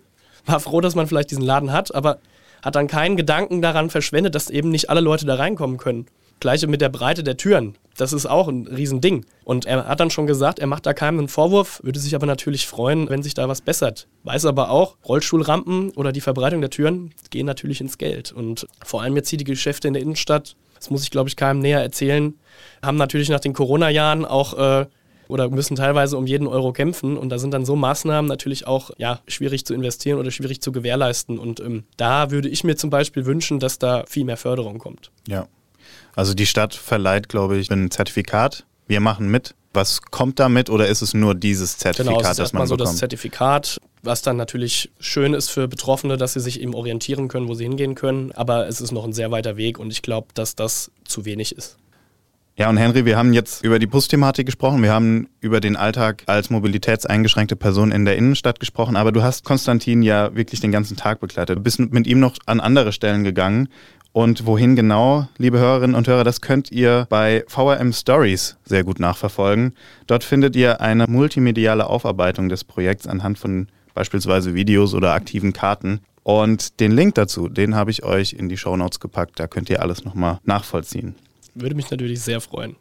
war 0.49 0.61
froh, 0.61 0.81
dass 0.81 0.95
man 0.95 1.07
vielleicht 1.07 1.31
diesen 1.31 1.45
Laden 1.45 1.73
hat, 1.73 1.95
aber 1.95 2.19
hat 2.63 2.75
dann 2.75 2.89
keinen 2.89 3.17
Gedanken 3.17 3.63
daran 3.63 3.91
verschwendet, 3.91 4.35
dass 4.35 4.51
eben 4.51 4.71
nicht 4.71 4.91
alle 4.91 5.01
Leute 5.01 5.27
da 5.27 5.37
reinkommen 5.37 5.77
können. 5.77 6.07
Gleiche 6.41 6.69
mit 6.69 6.81
der 6.81 6.89
Breite 6.89 7.25
der 7.25 7.37
Türen. 7.37 7.75
Das 7.97 8.13
ist 8.13 8.27
auch 8.27 8.47
ein 8.47 8.69
Riesending. 8.69 9.27
Und 9.45 9.67
er 9.67 9.87
hat 9.87 9.99
dann 9.99 10.11
schon 10.11 10.29
gesagt, 10.29 10.61
er 10.61 10.69
macht 10.69 10.87
da 10.87 10.93
keinem 10.93 11.19
einen 11.19 11.29
Vorwurf, 11.29 11.81
würde 11.83 11.99
sich 11.99 12.15
aber 12.15 12.27
natürlich 12.27 12.67
freuen, 12.67 13.09
wenn 13.09 13.25
sich 13.25 13.35
da 13.35 13.49
was 13.49 13.61
bessert. 13.61 14.07
Weiß 14.23 14.45
aber 14.45 14.71
auch, 14.71 14.97
Rollstuhlrampen 15.05 15.91
oder 15.91 16.13
die 16.13 16.21
Verbreitung 16.21 16.61
der 16.61 16.71
Türen 16.71 17.13
gehen 17.31 17.47
natürlich 17.47 17.81
ins 17.81 17.99
Geld. 17.99 18.31
Und 18.31 18.67
vor 18.85 19.03
allem 19.03 19.17
jetzt 19.17 19.31
hier 19.31 19.39
die 19.39 19.45
Geschäfte 19.45 19.89
in 19.89 19.95
der 19.95 20.03
Innenstadt, 20.03 20.55
das 20.77 20.91
muss 20.91 21.03
ich 21.03 21.11
glaube 21.11 21.29
ich 21.29 21.35
keinem 21.35 21.59
näher 21.59 21.83
erzählen, 21.83 22.35
haben 22.83 22.99
natürlich 22.99 23.31
nach 23.31 23.41
den 23.41 23.53
Corona-Jahren 23.53 24.25
auch 24.25 24.55
äh, 24.57 24.87
oder 25.29 25.49
müssen 25.51 25.77
teilweise 25.77 26.17
um 26.17 26.27
jeden 26.27 26.47
Euro 26.47 26.73
kämpfen. 26.73 27.17
Und 27.17 27.29
da 27.29 27.39
sind 27.39 27.53
dann 27.53 27.65
so 27.65 27.77
Maßnahmen 27.77 28.29
natürlich 28.29 28.67
auch 28.67 28.91
ja, 28.99 29.21
schwierig 29.29 29.65
zu 29.65 29.75
investieren 29.75 30.19
oder 30.19 30.31
schwierig 30.31 30.61
zu 30.61 30.73
gewährleisten. 30.73 31.39
Und 31.39 31.61
ähm, 31.61 31.85
da 31.97 32.31
würde 32.31 32.49
ich 32.49 32.65
mir 32.65 32.77
zum 32.77 32.91
Beispiel 32.91 33.27
wünschen, 33.27 33.61
dass 33.61 33.79
da 33.79 34.05
viel 34.09 34.25
mehr 34.25 34.37
Förderung 34.37 34.79
kommt. 34.79 35.11
Ja. 35.29 35.47
Also 36.17 36.35
die 36.35 36.47
Stadt 36.47 36.75
verleiht, 36.75 37.29
glaube 37.29 37.59
ich, 37.59 37.71
ein 37.71 37.91
Zertifikat. 37.91 38.65
Wir 38.87 39.01
machen 39.01 39.31
mit. 39.31 39.55
Was 39.75 40.01
kommt 40.01 40.41
damit 40.41 40.71
oder 40.71 40.89
ist 40.89 41.03
es 41.03 41.13
nur 41.13 41.35
dieses 41.35 41.77
Zertifikat, 41.77 42.17
genau, 42.17 42.21
es 42.23 42.31
ist 42.31 42.39
das 42.39 42.53
man 42.55 42.67
so 42.67 42.77
bekommt? 42.77 42.95
das 42.95 42.99
Zertifikat, 42.99 43.81
was 44.03 44.23
dann 44.23 44.39
natürlich 44.39 44.91
schön 44.99 45.35
ist 45.35 45.51
für 45.51 45.69
Betroffene, 45.69 46.17
dass 46.17 46.33
sie 46.33 46.41
sich 46.41 46.61
eben 46.61 46.75
orientieren 46.75 47.29
können, 47.29 47.49
wo 47.49 47.55
sie 47.55 47.65
hingehen 47.65 47.95
können. 47.95 48.33
Aber 48.33 48.67
es 48.67 48.81
ist 48.81 48.93
noch 48.93 49.05
ein 49.05 49.13
sehr 49.13 49.31
weiter 49.31 49.57
Weg 49.59 49.79
und 49.79 49.93
ich 49.93 50.01
glaube, 50.01 50.29
dass 50.33 50.57
das 50.57 50.91
zu 51.05 51.27
wenig 51.27 51.55
ist. 51.55 51.77
Ja, 52.59 52.69
und 52.69 52.77
Henry, 52.77 53.05
wir 53.05 53.17
haben 53.17 53.33
jetzt 53.33 53.65
über 53.65 53.79
die 53.79 53.87
Busthematik 53.87 54.45
gesprochen, 54.45 54.83
wir 54.83 54.93
haben 54.93 55.29
über 55.41 55.61
den 55.61 55.77
Alltag 55.77 56.25
als 56.27 56.51
mobilitätseingeschränkte 56.51 57.55
Person 57.55 57.93
in 57.93 58.05
der 58.05 58.17
Innenstadt 58.17 58.59
gesprochen, 58.59 58.97
aber 58.97 59.13
du 59.13 59.23
hast 59.23 59.45
Konstantin 59.45 60.03
ja 60.03 60.35
wirklich 60.35 60.59
den 60.59 60.73
ganzen 60.73 60.97
Tag 60.97 61.21
begleitet. 61.21 61.57
Du 61.57 61.63
bist 61.63 61.79
mit 61.79 62.09
ihm 62.09 62.19
noch 62.19 62.35
an 62.47 62.59
andere 62.59 62.91
Stellen 62.91 63.23
gegangen. 63.23 63.69
Und 64.11 64.45
wohin 64.45 64.75
genau, 64.75 65.29
liebe 65.37 65.61
Hörerinnen 65.61 65.95
und 65.95 66.09
Hörer, 66.09 66.25
das 66.25 66.41
könnt 66.41 66.73
ihr 66.73 67.07
bei 67.09 67.45
VRM 67.47 67.93
Stories 67.93 68.57
sehr 68.65 68.83
gut 68.83 68.99
nachverfolgen. 68.99 69.75
Dort 70.09 70.25
findet 70.25 70.57
ihr 70.57 70.81
eine 70.81 71.07
multimediale 71.07 71.87
Aufarbeitung 71.87 72.49
des 72.49 72.65
Projekts 72.65 73.07
anhand 73.07 73.39
von 73.39 73.69
beispielsweise 73.95 74.55
Videos 74.55 74.95
oder 74.95 75.13
aktiven 75.13 75.53
Karten. 75.53 76.01
Und 76.25 76.81
den 76.81 76.91
Link 76.91 77.15
dazu, 77.15 77.49
den 77.49 77.77
habe 77.77 77.93
ich 77.93 78.03
euch 78.03 78.33
in 78.33 78.49
die 78.49 78.57
Shownotes 78.57 78.99
gepackt. 78.99 79.39
Da 79.39 79.47
könnt 79.47 79.71
ihr 79.71 79.81
alles 79.81 80.05
nochmal 80.05 80.41
nachvollziehen. 80.43 81.15
Würde 81.61 81.75
mich 81.75 81.91
natürlich 81.91 82.21
sehr 82.21 82.41
freuen. 82.41 82.77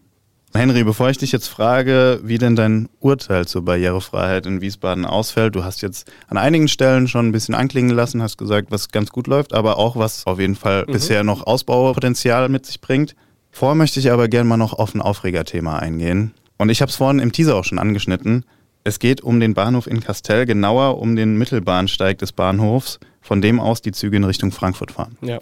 Henry, 0.54 0.84
bevor 0.84 1.10
ich 1.10 1.18
dich 1.18 1.32
jetzt 1.32 1.48
frage, 1.48 2.20
wie 2.24 2.38
denn 2.38 2.56
dein 2.56 2.90
Urteil 3.00 3.46
zur 3.46 3.66
Barrierefreiheit 3.66 4.46
in 4.46 4.62
Wiesbaden 4.62 5.06
ausfällt, 5.06 5.56
du 5.56 5.64
hast 5.64 5.82
jetzt 5.82 6.12
an 6.28 6.38
einigen 6.38 6.68
Stellen 6.68 7.08
schon 7.08 7.28
ein 7.28 7.32
bisschen 7.32 7.54
anklingen 7.54 7.96
lassen, 7.96 8.22
hast 8.22 8.38
gesagt, 8.38 8.72
was 8.72 8.90
ganz 8.90 9.12
gut 9.12 9.28
läuft, 9.28 9.54
aber 9.54 9.78
auch 9.78 9.98
was 9.98 10.26
auf 10.26 10.40
jeden 10.40 10.56
Fall 10.56 10.86
mhm. 10.88 10.94
bisher 10.94 11.24
noch 11.24 11.46
Ausbaupotenzial 11.46 12.50
mit 12.50 12.66
sich 12.66 12.82
bringt. 12.82 13.16
Vorher 13.52 13.76
möchte 13.76 14.00
ich 14.00 14.12
aber 14.12 14.28
gerne 14.28 14.48
mal 14.48 14.58
noch 14.58 14.74
auf 14.74 14.96
ein 14.96 15.02
Aufregerthema 15.02 15.80
eingehen. 15.80 16.34
Und 16.58 16.70
ich 16.70 16.82
habe 16.82 16.90
es 16.90 16.96
vorhin 16.96 17.20
im 17.20 17.32
Teaser 17.32 17.56
auch 17.56 17.66
schon 17.66 17.80
angeschnitten. 17.80 18.46
Es 18.84 19.00
geht 19.00 19.22
um 19.22 19.40
den 19.40 19.54
Bahnhof 19.54 19.86
in 19.86 20.00
Kastel, 20.00 20.46
genauer 20.46 21.00
um 21.00 21.16
den 21.16 21.38
Mittelbahnsteig 21.38 22.18
des 22.20 22.32
Bahnhofs, 22.32 23.00
von 23.22 23.42
dem 23.42 23.60
aus 23.60 23.82
die 23.82 23.92
Züge 23.92 24.18
in 24.18 24.24
Richtung 24.24 24.52
Frankfurt 24.52 24.92
fahren. 24.92 25.18
Ja. 25.22 25.40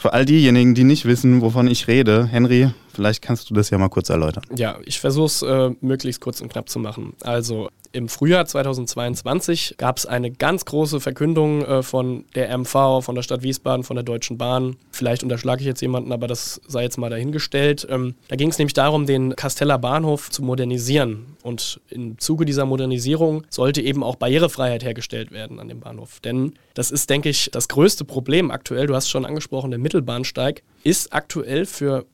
Für 0.00 0.12
all 0.12 0.24
diejenigen, 0.24 0.76
die 0.76 0.84
nicht 0.84 1.06
wissen, 1.06 1.40
wovon 1.40 1.66
ich 1.66 1.88
rede, 1.88 2.28
Henry, 2.30 2.70
vielleicht 2.98 3.22
kannst 3.22 3.48
du 3.48 3.54
das 3.54 3.70
ja 3.70 3.78
mal 3.78 3.88
kurz 3.88 4.08
erläutern. 4.10 4.42
Ja, 4.56 4.76
ich 4.84 4.98
versuche 4.98 5.26
es 5.26 5.42
äh, 5.42 5.70
möglichst 5.80 6.20
kurz 6.20 6.40
und 6.40 6.48
knapp 6.48 6.68
zu 6.68 6.80
machen. 6.80 7.12
Also 7.22 7.68
im 7.92 8.08
Frühjahr 8.08 8.44
2022 8.44 9.76
gab 9.78 9.98
es 9.98 10.04
eine 10.04 10.32
ganz 10.32 10.64
große 10.64 10.98
Verkündung 10.98 11.64
äh, 11.64 11.82
von 11.84 12.24
der 12.34 12.56
MV, 12.58 13.02
von 13.02 13.14
der 13.14 13.22
Stadt 13.22 13.42
Wiesbaden, 13.42 13.84
von 13.84 13.94
der 13.94 14.02
Deutschen 14.02 14.36
Bahn. 14.36 14.76
Vielleicht 14.90 15.22
unterschlage 15.22 15.60
ich 15.60 15.66
jetzt 15.66 15.80
jemanden, 15.80 16.10
aber 16.10 16.26
das 16.26 16.60
sei 16.66 16.82
jetzt 16.82 16.98
mal 16.98 17.08
dahingestellt. 17.08 17.86
Ähm, 17.88 18.16
da 18.26 18.34
ging 18.34 18.50
es 18.50 18.58
nämlich 18.58 18.74
darum, 18.74 19.06
den 19.06 19.36
Kasteller 19.36 19.78
Bahnhof 19.78 20.28
zu 20.28 20.42
modernisieren. 20.42 21.36
Und 21.44 21.80
im 21.88 22.18
Zuge 22.18 22.44
dieser 22.44 22.66
Modernisierung 22.66 23.44
sollte 23.48 23.80
eben 23.80 24.02
auch 24.02 24.16
Barrierefreiheit 24.16 24.82
hergestellt 24.82 25.30
werden 25.30 25.60
an 25.60 25.68
dem 25.68 25.78
Bahnhof. 25.78 26.18
Denn 26.18 26.54
das 26.74 26.90
ist, 26.90 27.08
denke 27.08 27.28
ich, 27.28 27.48
das 27.52 27.68
größte 27.68 28.04
Problem 28.04 28.50
aktuell. 28.50 28.88
Du 28.88 28.96
hast 28.96 29.08
schon 29.08 29.24
angesprochen, 29.24 29.70
der 29.70 29.78
Mittelbahnsteig 29.78 30.62
ist 30.82 31.12
aktuell 31.12 31.64
für 31.64 32.06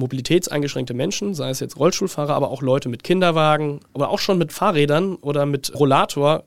mobilitätseingeschränkte 0.00 0.94
Menschen, 0.94 1.34
sei 1.34 1.50
es 1.50 1.60
jetzt 1.60 1.78
Rollstuhlfahrer, 1.78 2.34
aber 2.34 2.50
auch 2.50 2.62
Leute 2.62 2.88
mit 2.88 3.04
Kinderwagen, 3.04 3.80
aber 3.94 4.10
auch 4.10 4.18
schon 4.18 4.38
mit 4.38 4.52
Fahrrädern 4.52 5.14
oder 5.16 5.46
mit 5.46 5.72
Rollator, 5.78 6.44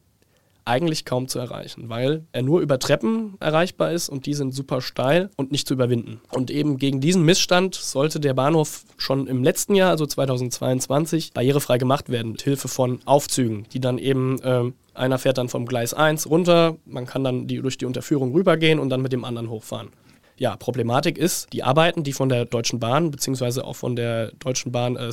eigentlich 0.66 1.06
kaum 1.06 1.28
zu 1.28 1.40
erreichen, 1.40 1.90
weil 1.90 2.26
er 2.32 2.42
nur 2.42 2.62
über 2.62 2.80
Treppen 2.80 3.36
erreichbar 3.40 3.92
ist 3.92 4.10
und 4.10 4.26
die 4.26 4.34
sind 4.34 4.54
super 4.54 4.82
steil 4.82 5.30
und 5.36 5.52
nicht 5.52 5.68
zu 5.68 5.74
überwinden. 5.74 6.22
Und 6.32 6.52
eben 6.52 6.78
gegen 6.78 7.02
diesen 7.02 7.24
Missstand 7.24 7.76
sollte 7.76 8.20
der 8.20 8.34
Bahnhof 8.34 8.86
schon 8.98 9.28
im 9.28 9.44
letzten 9.44 9.76
Jahr, 9.76 9.90
also 9.90 10.06
2022, 10.06 11.34
barrierefrei 11.34 11.78
gemacht 11.78 12.10
werden, 12.10 12.32
mit 12.32 12.42
Hilfe 12.42 12.68
von 12.68 13.00
Aufzügen, 13.06 13.66
die 13.74 13.80
dann 13.80 13.98
eben, 13.98 14.40
äh, 14.42 14.72
einer 14.94 15.18
fährt 15.18 15.38
dann 15.38 15.50
vom 15.50 15.66
Gleis 15.66 15.94
1 15.94 16.30
runter, 16.30 16.78
man 16.86 17.06
kann 17.06 17.24
dann 17.24 17.48
die, 17.48 17.62
durch 17.62 17.78
die 17.78 17.86
Unterführung 17.86 18.34
rübergehen 18.34 18.80
und 18.80 18.90
dann 18.90 19.02
mit 19.02 19.12
dem 19.12 19.26
anderen 19.26 19.50
hochfahren. 19.50 19.90
Ja, 20.38 20.56
Problematik 20.56 21.18
ist, 21.18 21.54
die 21.54 21.64
Arbeiten, 21.64 22.04
die 22.04 22.14
von 22.14 22.30
der 22.30 22.46
Deutschen 22.46 22.80
Bahn, 22.80 23.12
beziehungsweise 23.12 23.66
auch 23.66 23.76
von 23.76 23.96
der 23.96 24.32
Deutschen 24.40 24.72
Bahn, 24.72 24.96
äh, 24.96 25.12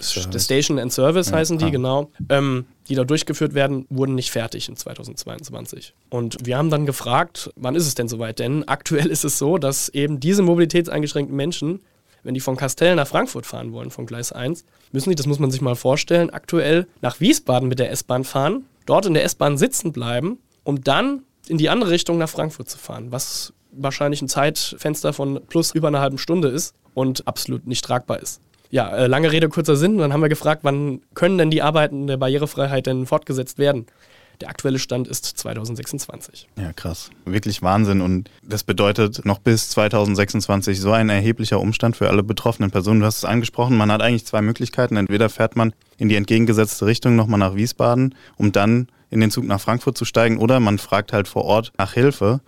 Station 0.00 0.78
and 0.78 0.92
Service 0.92 1.30
ja, 1.30 1.36
heißen 1.36 1.58
die, 1.58 1.66
ah. 1.66 1.70
genau, 1.70 2.10
ähm, 2.28 2.66
die 2.88 2.94
da 2.94 3.04
durchgeführt 3.04 3.54
werden, 3.54 3.86
wurden 3.90 4.14
nicht 4.14 4.30
fertig 4.30 4.68
in 4.68 4.76
2022. 4.76 5.94
Und 6.08 6.38
wir 6.44 6.56
haben 6.56 6.70
dann 6.70 6.86
gefragt, 6.86 7.50
wann 7.56 7.74
ist 7.74 7.86
es 7.86 7.94
denn 7.94 8.08
soweit? 8.08 8.38
Denn 8.38 8.66
aktuell 8.68 9.06
ist 9.06 9.24
es 9.24 9.38
so, 9.38 9.58
dass 9.58 9.88
eben 9.88 10.20
diese 10.20 10.42
mobilitätseingeschränkten 10.42 11.36
Menschen, 11.36 11.80
wenn 12.22 12.34
die 12.34 12.40
von 12.40 12.56
Kastell 12.56 12.94
nach 12.94 13.08
Frankfurt 13.08 13.46
fahren 13.46 13.72
wollen, 13.72 13.90
von 13.90 14.06
Gleis 14.06 14.30
1, 14.32 14.64
müssen 14.92 15.10
die, 15.10 15.16
das 15.16 15.26
muss 15.26 15.38
man 15.38 15.50
sich 15.50 15.60
mal 15.60 15.76
vorstellen, 15.76 16.30
aktuell 16.30 16.86
nach 17.00 17.20
Wiesbaden 17.20 17.68
mit 17.68 17.78
der 17.78 17.90
S-Bahn 17.90 18.24
fahren, 18.24 18.66
dort 18.86 19.06
in 19.06 19.14
der 19.14 19.24
S-Bahn 19.24 19.58
sitzen 19.58 19.92
bleiben, 19.92 20.38
um 20.62 20.82
dann 20.82 21.22
in 21.48 21.58
die 21.58 21.68
andere 21.68 21.90
Richtung 21.90 22.18
nach 22.18 22.28
Frankfurt 22.28 22.68
zu 22.68 22.78
fahren, 22.78 23.10
was 23.10 23.52
wahrscheinlich 23.72 24.22
ein 24.22 24.28
Zeitfenster 24.28 25.12
von 25.12 25.40
plus 25.48 25.74
über 25.74 25.88
einer 25.88 26.00
halben 26.00 26.18
Stunde 26.18 26.48
ist 26.48 26.74
und 26.94 27.26
absolut 27.26 27.66
nicht 27.66 27.84
tragbar 27.84 28.20
ist. 28.20 28.40
Ja, 28.70 28.88
äh, 28.90 29.06
lange 29.06 29.32
Rede, 29.32 29.48
kurzer 29.48 29.76
Sinn. 29.76 29.98
Dann 29.98 30.12
haben 30.12 30.22
wir 30.22 30.28
gefragt, 30.28 30.60
wann 30.62 31.00
können 31.14 31.38
denn 31.38 31.50
die 31.50 31.62
Arbeiten 31.62 32.06
der 32.06 32.16
Barrierefreiheit 32.16 32.86
denn 32.86 33.06
fortgesetzt 33.06 33.58
werden? 33.58 33.86
Der 34.40 34.48
aktuelle 34.48 34.78
Stand 34.78 35.06
ist 35.06 35.26
2026. 35.26 36.48
Ja, 36.56 36.72
krass. 36.72 37.10
Wirklich 37.26 37.60
Wahnsinn. 37.62 38.00
Und 38.00 38.30
das 38.42 38.64
bedeutet 38.64 39.24
noch 39.26 39.38
bis 39.38 39.68
2026 39.70 40.80
so 40.80 40.92
ein 40.92 41.10
erheblicher 41.10 41.60
Umstand 41.60 41.96
für 41.96 42.08
alle 42.08 42.22
betroffenen 42.22 42.70
Personen. 42.70 43.00
Du 43.00 43.06
hast 43.06 43.18
es 43.18 43.24
angesprochen, 43.24 43.76
man 43.76 43.92
hat 43.92 44.00
eigentlich 44.00 44.24
zwei 44.24 44.40
Möglichkeiten. 44.40 44.96
Entweder 44.96 45.28
fährt 45.28 45.56
man 45.56 45.74
in 45.98 46.08
die 46.08 46.16
entgegengesetzte 46.16 46.86
Richtung 46.86 47.16
nochmal 47.16 47.38
nach 47.38 47.54
Wiesbaden, 47.54 48.14
um 48.36 48.52
dann 48.52 48.88
in 49.10 49.20
den 49.20 49.30
Zug 49.30 49.44
nach 49.44 49.60
Frankfurt 49.60 49.98
zu 49.98 50.04
steigen, 50.04 50.38
oder 50.38 50.60
man 50.60 50.78
fragt 50.78 51.12
halt 51.12 51.28
vor 51.28 51.44
Ort 51.44 51.72
nach 51.76 51.92
Hilfe. 51.92 52.40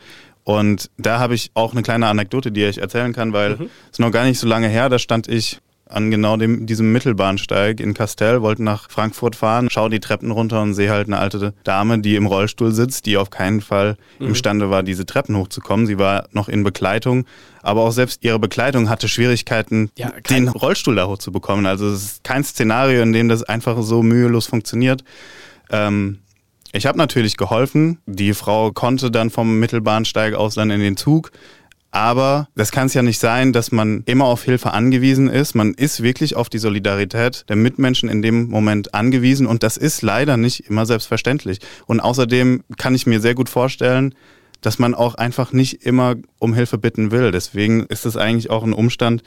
Und 0.45 0.91
da 0.97 1.19
habe 1.19 1.35
ich 1.35 1.51
auch 1.55 1.73
eine 1.73 1.83
kleine 1.83 2.07
Anekdote, 2.09 2.51
die 2.51 2.65
ich 2.65 2.79
erzählen 2.79 3.13
kann, 3.13 3.33
weil 3.33 3.51
mhm. 3.51 3.55
es 3.55 3.61
mhm. 3.61 3.71
ist 3.93 4.01
noch 4.01 4.11
gar 4.11 4.25
nicht 4.25 4.39
so 4.39 4.47
lange 4.47 4.69
her, 4.69 4.89
da 4.89 4.99
stand 4.99 5.29
ich 5.29 5.61
an 5.93 6.11
genau 6.11 6.37
dem, 6.37 6.67
diesem 6.67 6.91
Mittelbahnsteig 6.93 7.81
in 7.81 7.95
Castell, 7.95 8.43
wollte 8.43 8.63
nach 8.63 8.91
Frankfurt 8.91 9.37
fahren, 9.37 9.69
schaue 9.71 9.91
die 9.91 10.01
Treppen 10.01 10.31
runter 10.31 10.63
und 10.63 10.75
sehe 10.75 10.91
halt 10.91 11.07
eine 11.07 11.19
alte 11.19 11.53
Dame, 11.65 11.99
die 11.99 12.17
im 12.17 12.27
Rollstuhl 12.27 12.73
sitzt, 12.73 13.07
die 13.07 13.17
auf 13.17 13.31
keinen 13.31 13.61
Fall 13.61 13.97
mhm. 14.19 14.29
imstande 14.29 14.71
war, 14.71 14.83
diese 14.83 15.07
Treppen 15.07 15.37
hochzukommen. 15.37 15.87
Sie 15.87 15.99
war 15.99 16.29
noch 16.33 16.49
in 16.49 16.65
Begleitung, 16.65 17.27
aber 17.63 17.83
auch 17.83 17.93
selbst 17.93 18.25
ihre 18.25 18.39
Begleitung 18.39 18.89
hatte 18.89 19.09
Schwierigkeiten, 19.09 19.91
ja, 19.97 20.13
den 20.31 20.49
Rollstuhl 20.49 20.97
da 20.97 21.07
hochzubekommen. 21.07 21.67
Also 21.67 21.89
es 21.89 22.03
ist 22.05 22.25
kein 22.25 22.43
Szenario, 22.43 23.03
in 23.03 23.13
dem 23.13 23.29
das 23.29 23.43
einfach 23.43 23.81
so 23.83 24.03
mühelos 24.03 24.47
funktioniert. 24.47 25.05
Ähm, 25.71 26.21
ich 26.73 26.87
habe 26.87 26.99
natürlich 26.99 27.37
geholfen. 27.37 27.99
Die 28.07 28.35
Frau 28.35 28.73
konnte 28.73 29.11
dann 29.11 29.31
vom 29.31 29.61
Mittelbahnsteig 29.61 30.35
aus 30.35 30.55
dann 30.55 30.71
in 30.71 30.81
den 30.81 30.97
Zug. 30.97 31.31
Aber 31.95 32.49
das 32.57 32.73
kann 32.73 32.87
es 32.87 32.95
ja 32.95 33.03
nicht 33.03 33.21
sein, 33.21 33.53
dass 33.53 33.71
man 33.71 34.03
immer 34.07 34.25
auf 34.25 34.45
Hilfe 34.45 34.73
angewiesen 34.73 35.29
ist. 35.29 35.55
Man 35.55 35.75
ist 35.75 36.03
wirklich 36.03 36.35
auf 36.37 36.49
die 36.49 36.59
Solidarität 36.59 37.45
der 37.51 37.57
Mitmenschen 37.57 38.09
in 38.09 38.23
dem 38.23 38.49
Moment 38.49 38.95
angewiesen 38.95 39.47
und 39.47 39.63
das 39.63 39.77
ist 39.77 40.01
leider 40.01 40.39
nicht 40.39 40.61
immer 40.71 40.87
selbstverständlich. 40.87 41.59
Und 41.85 42.01
außerdem 42.01 42.65
kann 42.79 42.95
ich 42.95 43.07
mir 43.07 43.21
sehr 43.21 43.35
gut 43.35 43.51
vorstellen, 43.51 44.15
dass 44.63 44.79
man 44.79 44.95
auch 44.95 45.17
einfach 45.17 45.53
nicht 45.53 45.85
immer 45.85 46.15
um 46.39 46.55
Hilfe 46.55 46.79
bitten 46.79 47.11
will. 47.11 47.31
Deswegen 47.31 47.85
ist 47.85 48.07
es 48.07 48.17
eigentlich 48.17 48.49
auch 48.49 48.63
ein 48.63 48.73
Umstand, 48.73 49.23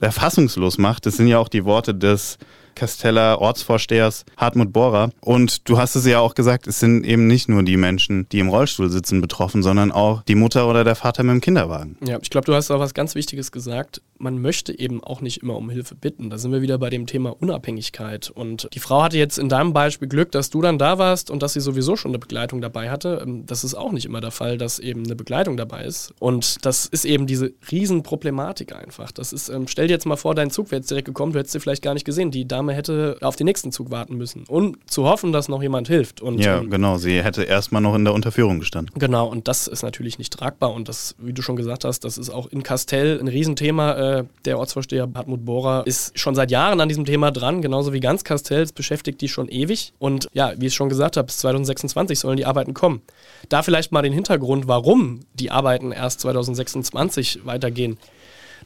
der 0.00 0.10
fassungslos 0.10 0.76
macht. 0.76 1.06
Das 1.06 1.16
sind 1.16 1.28
ja 1.28 1.38
auch 1.38 1.48
die 1.48 1.64
Worte 1.64 1.94
des 1.94 2.38
Kasteller 2.78 3.40
Ortsvorstehers 3.40 4.24
Hartmut 4.36 4.72
Bohrer. 4.72 5.10
Und 5.20 5.68
du 5.68 5.78
hast 5.78 5.96
es 5.96 6.06
ja 6.06 6.20
auch 6.20 6.34
gesagt, 6.34 6.66
es 6.66 6.80
sind 6.80 7.04
eben 7.04 7.26
nicht 7.26 7.48
nur 7.48 7.62
die 7.62 7.76
Menschen, 7.76 8.28
die 8.30 8.38
im 8.38 8.48
Rollstuhl 8.48 8.88
sitzen, 8.88 9.20
betroffen, 9.20 9.62
sondern 9.62 9.92
auch 9.92 10.22
die 10.22 10.36
Mutter 10.36 10.68
oder 10.68 10.84
der 10.84 10.94
Vater 10.94 11.22
mit 11.24 11.34
dem 11.34 11.40
Kinderwagen. 11.40 11.96
Ja, 12.06 12.18
ich 12.22 12.30
glaube, 12.30 12.46
du 12.46 12.54
hast 12.54 12.70
auch 12.70 12.80
was 12.80 12.94
ganz 12.94 13.14
Wichtiges 13.14 13.52
gesagt. 13.52 14.00
Man 14.18 14.40
möchte 14.40 14.76
eben 14.76 15.02
auch 15.02 15.20
nicht 15.20 15.42
immer 15.42 15.56
um 15.56 15.70
Hilfe 15.70 15.94
bitten. 15.94 16.30
Da 16.30 16.38
sind 16.38 16.52
wir 16.52 16.62
wieder 16.62 16.78
bei 16.78 16.90
dem 16.90 17.06
Thema 17.06 17.30
Unabhängigkeit. 17.30 18.30
Und 18.30 18.68
die 18.72 18.80
Frau 18.80 19.02
hatte 19.02 19.18
jetzt 19.18 19.38
in 19.38 19.48
deinem 19.48 19.72
Beispiel 19.72 20.08
Glück, 20.08 20.32
dass 20.32 20.50
du 20.50 20.62
dann 20.62 20.78
da 20.78 20.98
warst 20.98 21.30
und 21.30 21.42
dass 21.42 21.52
sie 21.52 21.60
sowieso 21.60 21.96
schon 21.96 22.12
eine 22.12 22.18
Begleitung 22.18 22.60
dabei 22.60 22.90
hatte. 22.90 23.22
Ähm, 23.24 23.46
das 23.46 23.64
ist 23.64 23.74
auch 23.74 23.92
nicht 23.92 24.06
immer 24.06 24.20
der 24.20 24.30
Fall, 24.30 24.58
dass 24.58 24.78
eben 24.78 25.04
eine 25.04 25.16
Begleitung 25.16 25.56
dabei 25.56 25.84
ist. 25.84 26.14
Und 26.20 26.64
das 26.64 26.86
ist 26.86 27.04
eben 27.04 27.26
diese 27.26 27.52
Riesenproblematik 27.70 28.74
einfach. 28.74 29.12
Das 29.12 29.32
ist, 29.32 29.48
ähm, 29.48 29.66
stell 29.68 29.88
dir 29.88 29.94
jetzt 29.94 30.06
mal 30.06 30.16
vor, 30.16 30.34
dein 30.34 30.50
Zug 30.50 30.70
wäre 30.70 30.80
jetzt 30.80 30.90
direkt 30.90 31.06
gekommen, 31.06 31.32
du 31.32 31.38
hättest 31.38 31.52
sie 31.52 31.60
vielleicht 31.60 31.82
gar 31.82 31.94
nicht 31.94 32.04
gesehen. 32.04 32.30
Die 32.30 32.46
Dame 32.46 32.67
Dame 32.68 32.74
hätte 32.74 33.16
auf 33.22 33.36
den 33.36 33.46
nächsten 33.46 33.72
Zug 33.72 33.90
warten 33.90 34.16
müssen 34.16 34.44
und 34.46 34.78
zu 34.90 35.04
hoffen, 35.04 35.32
dass 35.32 35.48
noch 35.48 35.62
jemand 35.62 35.88
hilft. 35.88 36.20
Und, 36.20 36.38
ja, 36.38 36.58
ähm, 36.58 36.70
genau. 36.70 36.98
Sie 36.98 37.22
hätte 37.22 37.42
erstmal 37.42 37.80
noch 37.80 37.94
in 37.94 38.04
der 38.04 38.14
Unterführung 38.14 38.58
gestanden. 38.58 38.94
Genau, 38.98 39.26
und 39.26 39.48
das 39.48 39.66
ist 39.66 39.82
natürlich 39.82 40.18
nicht 40.18 40.32
tragbar. 40.32 40.72
Und 40.72 40.88
das, 40.88 41.14
wie 41.18 41.32
du 41.32 41.42
schon 41.42 41.56
gesagt 41.56 41.84
hast, 41.84 42.04
das 42.04 42.18
ist 42.18 42.30
auch 42.30 42.46
in 42.48 42.62
Castell 42.62 43.18
ein 43.20 43.28
Riesenthema. 43.28 44.18
Äh, 44.18 44.24
der 44.44 44.58
Ortsvorsteher 44.58 45.08
Hartmut 45.14 45.44
Bohrer 45.44 45.86
ist 45.86 46.18
schon 46.18 46.34
seit 46.34 46.50
Jahren 46.50 46.80
an 46.80 46.88
diesem 46.88 47.04
Thema 47.04 47.30
dran, 47.30 47.62
genauso 47.62 47.92
wie 47.92 48.00
ganz 48.00 48.24
Castell. 48.24 48.62
Es 48.62 48.72
beschäftigt 48.72 49.20
die 49.20 49.28
schon 49.28 49.48
ewig. 49.48 49.92
Und 49.98 50.28
ja, 50.32 50.52
wie 50.56 50.66
ich 50.66 50.74
schon 50.74 50.88
gesagt 50.88 51.16
habe, 51.16 51.26
bis 51.26 51.38
2026 51.38 52.18
sollen 52.18 52.36
die 52.36 52.46
Arbeiten 52.46 52.74
kommen. 52.74 53.02
Da 53.48 53.62
vielleicht 53.62 53.92
mal 53.92 54.02
den 54.02 54.12
Hintergrund, 54.12 54.68
warum 54.68 55.20
die 55.34 55.50
Arbeiten 55.50 55.92
erst 55.92 56.20
2026 56.20 57.46
weitergehen. 57.46 57.98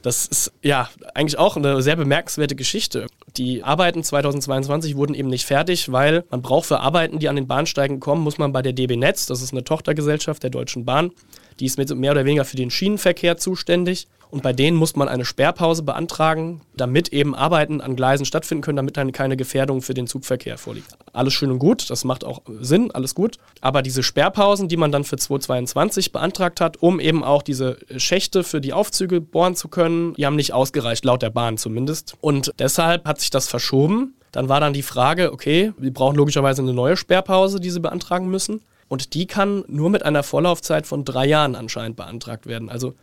Das 0.03 0.25
ist 0.25 0.51
ja 0.61 0.89
eigentlich 1.15 1.39
auch 1.39 1.55
eine 1.55 1.81
sehr 1.81 1.95
bemerkenswerte 1.95 2.55
Geschichte. 2.55 3.07
Die 3.37 3.63
Arbeiten 3.63 4.03
2022 4.03 4.95
wurden 4.95 5.15
eben 5.15 5.29
nicht 5.29 5.45
fertig, 5.45 5.91
weil 5.91 6.23
man 6.29 6.43
braucht 6.43 6.67
für 6.67 6.81
Arbeiten, 6.81 7.17
die 7.17 7.29
an 7.29 7.35
den 7.35 7.47
Bahnsteigen 7.47 7.99
kommen, 7.99 8.21
muss 8.21 8.37
man 8.37 8.51
bei 8.51 8.61
der 8.61 8.73
DB 8.73 8.95
Netz, 8.95 9.25
das 9.25 9.41
ist 9.41 9.53
eine 9.53 9.63
Tochtergesellschaft 9.63 10.43
der 10.43 10.51
Deutschen 10.51 10.85
Bahn, 10.85 11.11
die 11.59 11.65
ist 11.65 11.77
mehr 11.77 12.11
oder 12.11 12.25
weniger 12.25 12.45
für 12.45 12.57
den 12.57 12.71
Schienenverkehr 12.71 13.37
zuständig. 13.37 14.07
Und 14.33 14.41
bei 14.41 14.51
denen 14.51 14.75
muss 14.75 14.95
man 14.95 15.09
eine 15.09 15.25
Sperrpause 15.25 15.83
beantragen, 15.83 16.61
damit 16.75 17.09
eben 17.09 17.35
Arbeiten 17.35 17.81
an 17.81 17.95
Gleisen 17.95 18.25
stattfinden 18.25 18.63
können, 18.63 18.77
damit 18.77 18.97
dann 18.97 19.11
keine 19.11 19.37
Gefährdung 19.37 19.83
für 19.83 19.93
den 19.93 20.07
Zugverkehr 20.07 20.57
vorliegt. 20.57 20.87
Alles 21.13 21.33
schön 21.33 21.51
und 21.51 21.59
gut, 21.59 21.87
das 21.91 22.03
macht 22.03 22.23
auch 22.23 22.41
Sinn, 22.59 22.89
alles 22.89 23.13
gut. 23.13 23.37
Aber 23.61 23.83
diese 23.83 24.01
Sperrpausen, 24.01 24.69
die 24.69 24.77
man 24.77 24.91
dann 24.91 25.03
für 25.03 25.17
2022 25.17 26.11
beantragt 26.11 26.61
hat, 26.61 26.81
um 26.81 26.99
eben 26.99 27.23
auch 27.23 27.43
diese 27.43 27.77
Schächte 27.97 28.43
für 28.43 28.59
die 28.59 28.73
Aufzüge 28.73 29.21
bohren 29.21 29.55
zu 29.55 29.67
können, 29.67 30.15
die 30.15 30.25
haben 30.25 30.35
nicht 30.35 30.51
ausgereicht, 30.51 31.05
laut 31.05 31.21
der 31.21 31.29
Bahn 31.29 31.59
zumindest. 31.59 32.15
Und 32.19 32.53
deshalb 32.57 33.05
hat 33.05 33.19
sich 33.19 33.29
das 33.29 33.47
verschoben. 33.47 34.15
Dann 34.31 34.49
war 34.49 34.59
dann 34.59 34.73
die 34.73 34.81
Frage, 34.81 35.31
okay, 35.31 35.73
wir 35.77 35.93
brauchen 35.93 36.15
logischerweise 36.15 36.63
eine 36.63 36.73
neue 36.73 36.97
Sperrpause, 36.97 37.59
die 37.59 37.69
sie 37.69 37.79
beantragen 37.79 38.31
müssen. 38.31 38.61
Und 38.93 39.15
die 39.15 39.25
kann 39.25 39.63
nur 39.67 39.89
mit 39.89 40.05
einer 40.05 40.21
Vorlaufzeit 40.21 40.85
von 40.85 41.03
drei 41.03 41.25
Jahren 41.25 41.55
anscheinend 41.55 41.97
beantragt 41.97 42.45
werden. 42.45 42.69
Also 42.69 42.93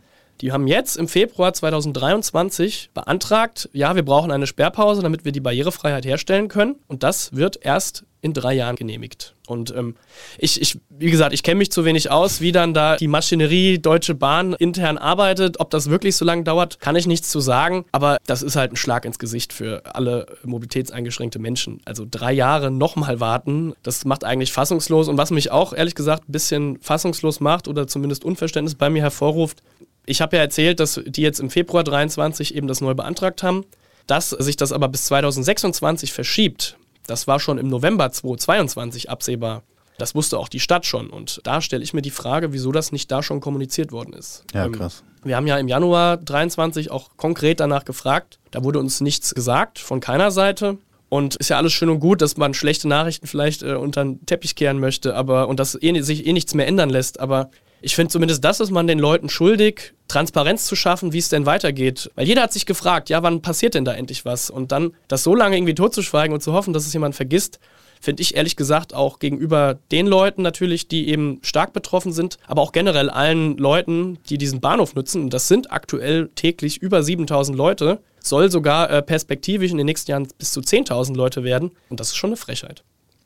die 0.41 0.51
haben 0.51 0.67
jetzt 0.67 0.97
im 0.97 1.07
Februar 1.07 1.53
2023 1.53 2.89
beantragt, 2.93 3.69
ja, 3.73 3.95
wir 3.95 4.03
brauchen 4.03 4.31
eine 4.31 4.47
Sperrpause, 4.47 5.01
damit 5.01 5.23
wir 5.23 5.31
die 5.31 5.39
Barrierefreiheit 5.39 6.05
herstellen 6.05 6.47
können. 6.47 6.75
Und 6.87 7.03
das 7.03 7.35
wird 7.35 7.59
erst 7.61 8.03
in 8.21 8.33
drei 8.33 8.53
Jahren 8.53 8.75
genehmigt. 8.75 9.35
Und 9.47 9.73
ähm, 9.75 9.95
ich, 10.37 10.61
ich, 10.61 10.79
wie 10.89 11.09
gesagt, 11.09 11.33
ich 11.33 11.43
kenne 11.43 11.57
mich 11.57 11.71
zu 11.71 11.85
wenig 11.85 12.11
aus, 12.11 12.39
wie 12.39 12.51
dann 12.51 12.73
da 12.73 12.95
die 12.95 13.07
Maschinerie 13.07 13.79
Deutsche 13.79 14.13
Bahn 14.13 14.53
intern 14.53 14.97
arbeitet. 14.97 15.59
Ob 15.59 15.71
das 15.71 15.89
wirklich 15.89 16.15
so 16.15 16.23
lange 16.23 16.43
dauert, 16.43 16.79
kann 16.79 16.95
ich 16.95 17.07
nichts 17.07 17.29
zu 17.29 17.39
sagen. 17.39 17.85
Aber 17.91 18.17
das 18.27 18.43
ist 18.43 18.55
halt 18.55 18.71
ein 18.71 18.75
Schlag 18.75 19.05
ins 19.05 19.19
Gesicht 19.19 19.53
für 19.53 19.95
alle 19.95 20.27
mobilitätseingeschränkte 20.43 21.39
Menschen. 21.39 21.81
Also 21.85 22.05
drei 22.09 22.31
Jahre 22.31 22.69
nochmal 22.69 23.19
warten, 23.19 23.73
das 23.83 24.05
macht 24.05 24.23
eigentlich 24.23 24.53
fassungslos. 24.53 25.07
Und 25.07 25.17
was 25.17 25.31
mich 25.31 25.51
auch 25.51 25.73
ehrlich 25.73 25.95
gesagt 25.95 26.29
ein 26.29 26.31
bisschen 26.31 26.79
fassungslos 26.79 27.39
macht 27.39 27.67
oder 27.67 27.87
zumindest 27.87 28.23
Unverständnis 28.23 28.75
bei 28.75 28.89
mir 28.89 29.01
hervorruft, 29.01 29.63
ich 30.05 30.21
habe 30.21 30.35
ja 30.35 30.41
erzählt, 30.41 30.79
dass 30.79 30.99
die 31.05 31.21
jetzt 31.21 31.39
im 31.39 31.49
Februar 31.49 31.83
23 31.83 32.55
eben 32.55 32.67
das 32.67 32.81
neu 32.81 32.93
beantragt 32.93 33.43
haben. 33.43 33.65
Dass 34.07 34.31
sich 34.31 34.57
das 34.57 34.73
aber 34.73 34.89
bis 34.89 35.05
2026 35.05 36.11
verschiebt, 36.11 36.77
das 37.07 37.27
war 37.27 37.39
schon 37.39 37.57
im 37.57 37.67
November 37.67 38.11
2022 38.11 39.09
absehbar. 39.09 39.63
Das 39.97 40.15
wusste 40.15 40.39
auch 40.39 40.49
die 40.49 40.59
Stadt 40.59 40.85
schon. 40.85 41.09
Und 41.09 41.41
da 41.43 41.61
stelle 41.61 41.83
ich 41.83 41.93
mir 41.93 42.01
die 42.01 42.09
Frage, 42.09 42.53
wieso 42.53 42.71
das 42.71 42.91
nicht 42.91 43.11
da 43.11 43.21
schon 43.21 43.39
kommuniziert 43.39 43.91
worden 43.91 44.13
ist. 44.13 44.43
Ja, 44.53 44.65
ähm, 44.65 44.71
krass. 44.71 45.03
Wir 45.23 45.35
haben 45.35 45.45
ja 45.45 45.57
im 45.57 45.67
Januar 45.67 46.17
23 46.17 46.89
auch 46.89 47.11
konkret 47.17 47.59
danach 47.59 47.85
gefragt. 47.85 48.39
Da 48.49 48.63
wurde 48.63 48.79
uns 48.79 49.01
nichts 49.01 49.35
gesagt, 49.35 49.77
von 49.77 49.99
keiner 49.99 50.31
Seite. 50.31 50.79
Und 51.09 51.35
ist 51.35 51.49
ja 51.49 51.57
alles 51.57 51.73
schön 51.73 51.89
und 51.89 51.99
gut, 51.99 52.21
dass 52.21 52.37
man 52.37 52.53
schlechte 52.53 52.87
Nachrichten 52.87 53.27
vielleicht 53.27 53.63
äh, 53.63 53.75
unter 53.75 54.03
den 54.03 54.25
Teppich 54.25 54.55
kehren 54.55 54.79
möchte, 54.79 55.13
aber 55.13 55.49
und 55.49 55.59
dass 55.59 55.77
eh, 55.81 56.01
sich 56.01 56.25
eh 56.25 56.33
nichts 56.33 56.53
mehr 56.53 56.67
ändern 56.67 56.89
lässt. 56.89 57.19
Aber 57.19 57.51
ich 57.81 57.95
finde 57.95 58.11
zumindest, 58.11 58.43
das 58.43 58.59
ist 58.59 58.71
man 58.71 58.87
den 58.87 58.99
Leuten 58.99 59.27
schuldig, 59.29 59.93
Transparenz 60.07 60.65
zu 60.65 60.75
schaffen, 60.75 61.13
wie 61.13 61.17
es 61.17 61.29
denn 61.29 61.45
weitergeht. 61.45 62.11
Weil 62.15 62.27
jeder 62.27 62.43
hat 62.43 62.53
sich 62.53 62.65
gefragt, 62.65 63.09
ja, 63.09 63.23
wann 63.23 63.41
passiert 63.41 63.73
denn 63.73 63.85
da 63.85 63.93
endlich 63.93 64.23
was? 64.23 64.49
Und 64.49 64.71
dann 64.71 64.93
das 65.07 65.23
so 65.23 65.35
lange 65.35 65.57
irgendwie 65.57 65.73
totzuschweigen 65.73 66.33
und 66.33 66.41
zu 66.41 66.53
hoffen, 66.53 66.73
dass 66.73 66.85
es 66.85 66.93
jemand 66.93 67.15
vergisst, 67.15 67.59
finde 67.99 68.21
ich 68.21 68.35
ehrlich 68.35 68.55
gesagt 68.55 68.93
auch 68.93 69.19
gegenüber 69.19 69.77
den 69.91 70.07
Leuten 70.07 70.41
natürlich, 70.41 70.87
die 70.87 71.07
eben 71.09 71.39
stark 71.43 71.71
betroffen 71.71 72.11
sind, 72.11 72.37
aber 72.47 72.61
auch 72.61 72.71
generell 72.71 73.09
allen 73.09 73.57
Leuten, 73.57 74.17
die 74.29 74.37
diesen 74.37 74.59
Bahnhof 74.59 74.95
nutzen, 74.95 75.23
und 75.23 75.33
das 75.33 75.47
sind 75.47 75.71
aktuell 75.71 76.29
täglich 76.35 76.81
über 76.81 77.03
7000 77.03 77.55
Leute, 77.55 77.99
soll 78.19 78.51
sogar 78.51 78.89
äh, 78.89 79.01
perspektivisch 79.01 79.71
in 79.71 79.77
den 79.77 79.85
nächsten 79.85 80.11
Jahren 80.11 80.27
bis 80.37 80.51
zu 80.51 80.61
10.000 80.61 81.15
Leute 81.15 81.43
werden. 81.43 81.71
Und 81.89 81.99
das 81.99 82.09
ist 82.09 82.17
schon 82.17 82.31
eine 82.31 82.37
Frechheit. 82.37 82.83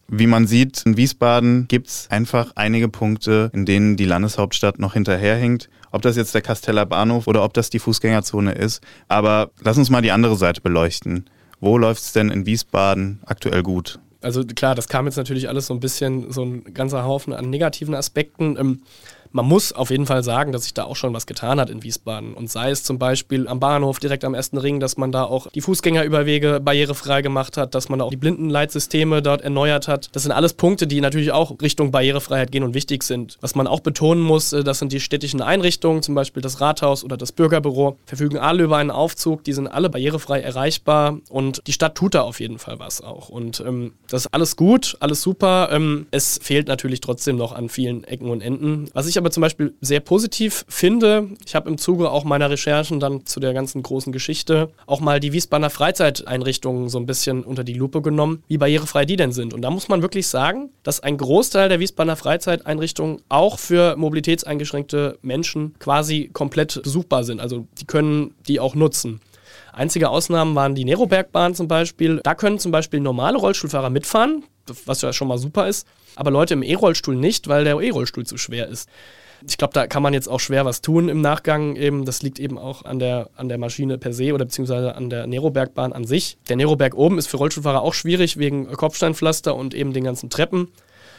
Wie 0.07 0.27
man 0.27 0.45
sieht, 0.45 0.83
in 0.85 0.97
Wiesbaden 0.97 1.67
gibt 1.67 1.87
es 1.87 2.07
einfach 2.11 2.51
einige 2.55 2.89
Punkte, 2.89 3.49
in 3.53 3.65
denen 3.65 3.97
die 3.97 4.05
Landeshauptstadt 4.05 4.77
noch 4.77 4.93
hinterherhinkt. 4.93 5.69
Ob 5.91 6.03
das 6.03 6.15
jetzt 6.15 6.35
der 6.35 6.41
Kasteller 6.41 6.85
Bahnhof 6.85 7.27
oder 7.27 7.43
ob 7.43 7.53
das 7.53 7.69
die 7.69 7.79
Fußgängerzone 7.79 8.51
ist. 8.51 8.83
Aber 9.07 9.49
lass 9.61 9.77
uns 9.77 9.89
mal 9.89 10.01
die 10.01 10.11
andere 10.11 10.35
Seite 10.35 10.61
beleuchten. 10.61 11.25
Wo 11.59 11.77
läuft 11.77 12.03
es 12.03 12.13
denn 12.13 12.29
in 12.29 12.45
Wiesbaden 12.45 13.19
aktuell 13.25 13.63
gut? 13.63 13.99
Also 14.21 14.43
klar, 14.43 14.75
das 14.75 14.87
kam 14.87 15.05
jetzt 15.05 15.17
natürlich 15.17 15.49
alles 15.49 15.67
so 15.67 15.73
ein 15.73 15.79
bisschen, 15.79 16.31
so 16.31 16.43
ein 16.43 16.73
ganzer 16.73 17.03
Haufen 17.05 17.33
an 17.33 17.49
negativen 17.49 17.95
Aspekten. 17.95 18.57
Ähm, 18.57 18.81
man 19.31 19.45
muss 19.45 19.71
auf 19.71 19.89
jeden 19.89 20.05
Fall 20.05 20.23
sagen, 20.23 20.51
dass 20.51 20.63
sich 20.63 20.73
da 20.73 20.83
auch 20.83 20.95
schon 20.95 21.13
was 21.13 21.25
getan 21.25 21.59
hat 21.59 21.69
in 21.69 21.83
Wiesbaden. 21.83 22.33
Und 22.33 22.49
sei 22.49 22.71
es 22.71 22.83
zum 22.83 22.99
Beispiel 22.99 23.47
am 23.47 23.59
Bahnhof 23.59 23.99
direkt 23.99 24.23
am 24.23 24.33
ersten 24.33 24.57
Ring, 24.57 24.79
dass 24.79 24.97
man 24.97 25.11
da 25.11 25.23
auch 25.23 25.47
die 25.51 25.61
Fußgängerüberwege 25.61 26.59
barrierefrei 26.59 27.21
gemacht 27.21 27.57
hat, 27.57 27.75
dass 27.75 27.89
man 27.89 28.01
auch 28.01 28.09
die 28.09 28.17
Blindenleitsysteme 28.17 29.21
dort 29.21 29.41
erneuert 29.41 29.87
hat. 29.87 30.09
Das 30.13 30.23
sind 30.23 30.31
alles 30.31 30.53
Punkte, 30.53 30.87
die 30.87 31.01
natürlich 31.01 31.31
auch 31.31 31.55
Richtung 31.61 31.91
Barrierefreiheit 31.91 32.51
gehen 32.51 32.63
und 32.63 32.73
wichtig 32.73 33.03
sind. 33.03 33.37
Was 33.41 33.55
man 33.55 33.67
auch 33.67 33.79
betonen 33.79 34.23
muss, 34.23 34.53
äh, 34.53 34.63
das 34.63 34.79
sind 34.79 34.91
die 34.91 34.99
städtischen 34.99 35.41
Einrichtungen, 35.41 36.01
zum 36.01 36.15
Beispiel 36.15 36.41
das 36.41 36.61
Rathaus 36.61 37.03
oder 37.03 37.17
das 37.17 37.31
Bürgerbüro, 37.31 37.97
verfügen 38.05 38.37
alle 38.37 38.63
über 38.63 38.77
einen 38.77 38.91
Aufzug, 38.91 39.43
die 39.43 39.53
sind 39.53 39.67
alle 39.67 39.89
barrierefrei 39.89 40.41
erreichbar 40.41 41.19
und 41.29 41.61
die 41.67 41.73
Stadt 41.73 41.95
tut 41.95 42.15
da 42.15 42.21
auf 42.21 42.39
jeden 42.39 42.59
Fall 42.59 42.79
was 42.79 43.01
auch. 43.01 43.29
Und 43.29 43.59
ähm, 43.65 43.93
das 44.07 44.25
ist 44.25 44.33
alles 44.33 44.55
gut, 44.55 44.97
alles 44.99 45.21
super. 45.21 45.69
Ähm, 45.71 46.07
es 46.11 46.39
fehlt 46.41 46.67
natürlich 46.67 47.01
trotzdem 47.01 47.35
noch 47.35 47.53
an 47.53 47.69
vielen 47.69 48.03
Ecken 48.03 48.29
und 48.29 48.41
Enden. 48.41 48.89
Was 48.93 49.07
ich 49.07 49.17
aber 49.17 49.24
aber 49.25 49.31
zum 49.31 49.41
Beispiel 49.41 49.73
sehr 49.81 50.01
positiv 50.01 50.65
finde, 50.69 51.29
ich 51.43 51.55
habe 51.55 51.67
im 51.67 51.79
Zuge 51.79 52.11
auch 52.11 52.25
meiner 52.25 52.51
Recherchen 52.51 52.99
dann 52.99 53.25
zu 53.25 53.39
der 53.39 53.55
ganzen 53.55 53.81
großen 53.81 54.13
Geschichte 54.13 54.69
auch 54.85 54.99
mal 54.99 55.19
die 55.19 55.33
Wiesbadener 55.33 55.71
Freizeiteinrichtungen 55.71 56.89
so 56.89 56.99
ein 56.99 57.07
bisschen 57.07 57.43
unter 57.43 57.63
die 57.63 57.73
Lupe 57.73 58.03
genommen, 58.03 58.43
wie 58.47 58.59
barrierefrei 58.59 59.05
die 59.05 59.15
denn 59.15 59.31
sind. 59.31 59.55
Und 59.55 59.63
da 59.63 59.71
muss 59.71 59.87
man 59.87 60.03
wirklich 60.03 60.27
sagen, 60.27 60.69
dass 60.83 60.99
ein 60.99 61.17
Großteil 61.17 61.69
der 61.69 61.79
Wiesbadener 61.79 62.17
Freizeiteinrichtungen 62.17 63.23
auch 63.27 63.57
für 63.57 63.95
mobilitätseingeschränkte 63.95 65.17
Menschen 65.23 65.73
quasi 65.79 66.29
komplett 66.31 66.83
besuchbar 66.83 67.23
sind. 67.23 67.41
Also 67.41 67.65
die 67.79 67.85
können 67.85 68.35
die 68.47 68.59
auch 68.59 68.75
nutzen. 68.75 69.21
Einzige 69.73 70.09
Ausnahmen 70.09 70.53
waren 70.53 70.75
die 70.75 70.85
Nerobergbahn 70.85 71.55
zum 71.55 71.67
Beispiel. 71.67 72.21
Da 72.23 72.35
können 72.35 72.59
zum 72.59 72.71
Beispiel 72.71 72.99
normale 72.99 73.39
Rollstuhlfahrer 73.39 73.89
mitfahren, 73.89 74.43
was 74.85 75.01
ja 75.01 75.13
schon 75.13 75.27
mal 75.27 75.37
super 75.37 75.67
ist 75.67 75.87
aber 76.15 76.31
Leute 76.31 76.53
im 76.53 76.63
E-Rollstuhl 76.63 77.15
nicht, 77.15 77.47
weil 77.47 77.63
der 77.63 77.79
E-Rollstuhl 77.79 78.25
zu 78.25 78.37
schwer 78.37 78.67
ist. 78.67 78.89
Ich 79.47 79.57
glaube, 79.57 79.73
da 79.73 79.85
kann 79.85 80.01
man 80.01 80.13
jetzt 80.13 80.27
auch 80.27 80.39
schwer 80.39 80.65
was 80.65 80.81
tun 80.81 81.09
im 81.09 81.21
Nachgang. 81.21 81.75
Eben, 81.75 82.05
das 82.05 82.23
liegt 82.23 82.39
eben 82.39 82.57
auch 82.57 82.85
an 82.85 82.99
der, 82.99 83.29
an 83.35 83.49
der 83.49 83.57
Maschine 83.57 83.97
per 83.97 84.13
se 84.13 84.33
oder 84.33 84.45
beziehungsweise 84.45 84.95
an 84.95 85.09
der 85.09 85.27
Nerobergbahn 85.27 85.93
an 85.93 86.05
sich. 86.05 86.37
Der 86.47 86.55
Neroberg 86.55 86.95
oben 86.95 87.17
ist 87.17 87.27
für 87.27 87.37
Rollstuhlfahrer 87.37 87.81
auch 87.81 87.93
schwierig 87.93 88.37
wegen 88.37 88.67
Kopfsteinpflaster 88.71 89.55
und 89.55 89.73
eben 89.73 89.93
den 89.93 90.05
ganzen 90.05 90.29
Treppen. 90.29 90.69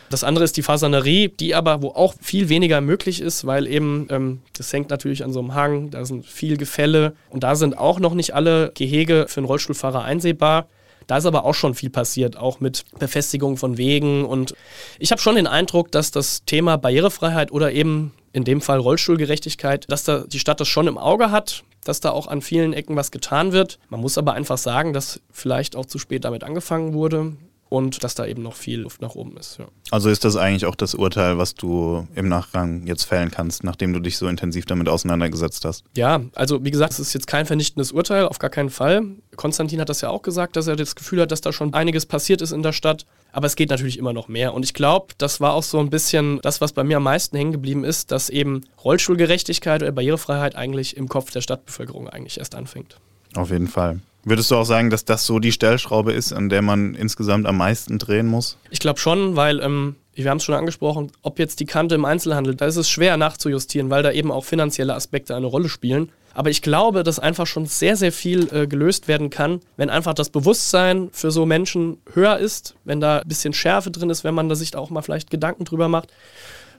Das 0.09 0.25
andere 0.25 0.45
ist 0.45 0.57
die 0.57 0.63
Fasanerie, 0.63 1.29
die 1.29 1.55
aber, 1.55 1.83
wo 1.83 1.89
auch 1.89 2.15
viel 2.21 2.49
weniger 2.49 2.81
möglich 2.81 3.21
ist, 3.21 3.45
weil 3.45 3.67
eben, 3.67 4.07
ähm, 4.11 4.41
das 4.57 4.73
hängt 4.73 4.89
natürlich 4.89 5.25
an 5.25 5.33
so 5.33 5.41
einem 5.41 5.55
Hang, 5.55 5.91
da 5.91 6.05
sind 6.05 6.25
viel 6.25 6.57
Gefälle 6.57 7.15
und 7.29 7.43
da 7.43 7.55
sind 7.55 7.77
auch 7.77 7.99
noch 7.99 8.15
nicht 8.15 8.35
alle 8.35 8.71
Gehege 8.75 9.27
für 9.29 9.39
einen 9.39 9.47
Rollstuhlfahrer 9.47 10.05
einsehbar. 10.05 10.69
Da 11.07 11.19
ist 11.19 11.27
aber 11.27 11.45
auch 11.45 11.55
schon 11.55 11.75
viel 11.75 11.91
passiert, 11.91 12.37
auch 12.37 12.61
mit 12.61 12.85
Befestigung 12.99 13.57
von 13.57 13.79
Wegen. 13.79 14.25
Und 14.25 14.55
ich 14.99 15.11
habe 15.13 15.21
schon 15.21 15.37
den 15.37 15.47
Eindruck, 15.47 15.93
dass 15.93 16.11
das 16.11 16.45
Thema 16.45 16.77
Barrierefreiheit 16.77 17.53
oder 17.53 17.73
eben 17.73 18.13
in 18.33 18.45
dem 18.45 18.61
Fall 18.61 18.79
Rollstuhlgerechtigkeit, 18.79 19.91
dass 19.91 20.05
da 20.05 20.25
die 20.27 20.39
Stadt 20.39 20.61
das 20.61 20.69
schon 20.69 20.89
im 20.89 20.99
Auge 20.99 21.31
hat, 21.31 21.65
dass 21.85 22.01
da 22.01 22.11
auch 22.11 22.27
an 22.27 22.43
vielen 22.43 22.73
Ecken 22.73 22.97
was 22.97 23.11
getan 23.11 23.53
wird. 23.53 23.79
Man 23.89 24.01
muss 24.01 24.19
aber 24.19 24.35
einfach 24.35 24.59
sagen, 24.59 24.93
dass 24.93 25.21
vielleicht 25.31 25.77
auch 25.77 25.87
zu 25.87 25.99
spät 25.99 26.25
damit 26.25 26.45
angefangen 26.45 26.93
wurde 26.93 27.37
und 27.69 28.05
dass 28.05 28.15
da 28.15 28.27
eben 28.27 28.43
noch 28.43 28.55
viel 28.55 28.81
Luft 28.81 29.03
nach 29.03 29.15
oben 29.15 29.37
ist. 29.37 29.59
Ja. 29.59 29.67
Also 29.91 30.09
ist 30.09 30.25
das 30.25 30.37
eigentlich 30.37 30.67
auch 30.67 30.75
das 30.75 30.95
Urteil, 30.95 31.39
was 31.39 31.55
du 31.55 32.07
im 32.15 32.29
Nachgang 32.29 32.87
jetzt 32.87 33.05
fällen 33.05 33.31
kannst, 33.31 33.65
nachdem 33.65 33.93
du 33.93 34.01
dich 34.01 34.19
so 34.19 34.29
intensiv 34.29 34.67
damit 34.67 34.89
auseinandergesetzt 34.89 35.65
hast? 35.65 35.85
Ja, 35.97 36.23
also 36.35 36.65
wie 36.65 36.71
gesagt, 36.71 36.93
es 36.93 37.01
ist 37.01 37.13
jetzt 37.13 37.27
kein 37.27 37.47
vernichtendes 37.47 37.93
Urteil, 37.93 38.27
auf 38.27 38.39
gar 38.39 38.51
keinen 38.51 38.71
Fall. 38.71 39.03
Konstantin 39.35 39.81
hat 39.81 39.89
das 39.89 40.01
ja 40.01 40.11
auch 40.11 40.23
gesagt, 40.23 40.57
dass 40.57 40.67
er 40.67 40.77
das 40.77 40.95
Gefühl 40.95 41.21
hat, 41.21 41.33
dass 41.33 41.41
da 41.41 41.53
schon 41.53 41.75
einiges 41.75 42.07
passiert 42.07 42.41
ist 42.41 42.53
in 42.53 42.63
der 42.63 42.73
Stadt. 42.73 43.05
Aber 43.33 43.47
es 43.47 43.57
geht 43.57 43.69
natürlich 43.69 43.99
immer 43.99 44.15
noch 44.15 44.29
mehr. 44.29 44.55
Und 44.55 44.65
ich 44.65 44.73
glaube, 44.73 45.15
das 45.19 45.41
war 45.41 45.53
auch 45.53 45.63
so 45.63 45.79
ein 45.79 45.91
bisschen 45.91 46.41
das, 46.41 46.63
was 46.63 46.73
bei 46.73 46.85
mir 46.85 46.97
am 46.97 47.03
meisten 47.03 47.37
hängen 47.37 47.53
geblieben 47.53 47.85
ist, 47.85 48.11
dass 48.11 48.31
eben 48.31 48.63
Rollstuhlgerechtigkeit 48.83 49.83
oder 49.83 49.93
Barrierefreiheit 49.93 50.57
eigentlich 50.57 50.97
im 50.97 51.09
Kopf 51.09 51.33
der 51.33 51.43
Stadtbevölkerung 51.43 52.09
eigentlich 52.09 52.39
erst 52.39 52.55
anfängt. 52.55 52.99
Auf 53.35 53.51
jeden 53.51 53.69
Fall. 53.69 54.01
Würdest 54.29 54.51
du 54.51 54.57
auch 54.57 54.65
sagen, 54.65 54.91
dass 54.91 55.05
das 55.05 55.25
so 55.25 55.39
die 55.39 55.53
Stellschraube 55.53 56.13
ist, 56.13 56.33
an 56.33 56.49
der 56.49 56.61
man 56.61 56.97
insgesamt 56.97 57.47
am 57.47 57.59
meisten 57.59 57.97
drehen 57.99 58.27
muss? 58.27 58.59
Ich 58.71 58.81
glaube 58.81 58.99
schon, 58.99 59.37
weil 59.37 59.61
ähm, 59.61 59.95
wir 60.15 60.29
haben 60.29 60.39
es 60.39 60.43
schon 60.43 60.57
angesprochen, 60.57 61.13
ob 61.23 61.39
jetzt 61.39 61.61
die 61.61 61.65
Kante 61.65 61.95
im 61.95 62.05
Einzelhandel, 62.05 62.57
da 62.57 62.67
ist 62.67 62.75
es 62.75 62.91
schwer 62.91 63.17
nachzujustieren, 63.19 63.89
weil 63.89 64.03
da 64.03 64.11
eben 64.11 64.33
auch 64.33 64.45
finanzielle 64.45 64.97
Aspekte 64.97 65.37
eine 65.37 65.47
Rolle 65.47 65.69
spielen. 65.69 66.11
Aber 66.35 66.51
ich 66.51 66.61
glaube, 66.61 67.05
dass 67.05 67.21
einfach 67.21 67.47
schon 67.47 67.67
sehr, 67.67 67.95
sehr 67.95 68.11
viel 68.11 68.53
äh, 68.53 68.67
gelöst 68.67 69.07
werden 69.07 69.31
kann, 69.31 69.61
wenn 69.77 69.91
einfach 69.91 70.13
das 70.13 70.31
Bewusstsein 70.31 71.09
für 71.13 71.31
so 71.31 71.47
Menschen 71.47 71.99
höher 72.13 72.39
ist, 72.39 72.75
wenn 72.83 73.01
da 73.01 73.21
ein 73.21 73.29
bisschen 73.29 73.53
Schärfe 73.53 73.93
drin 73.93 74.11
ist, 74.11 74.25
wenn 74.25 74.35
man 74.35 74.49
da 74.49 74.57
sich 74.57 74.75
auch 74.75 74.91
mal 74.91 75.03
vielleicht 75.03 75.31
Gedanken 75.31 75.65
drüber 75.65 75.87
macht. 75.87 76.13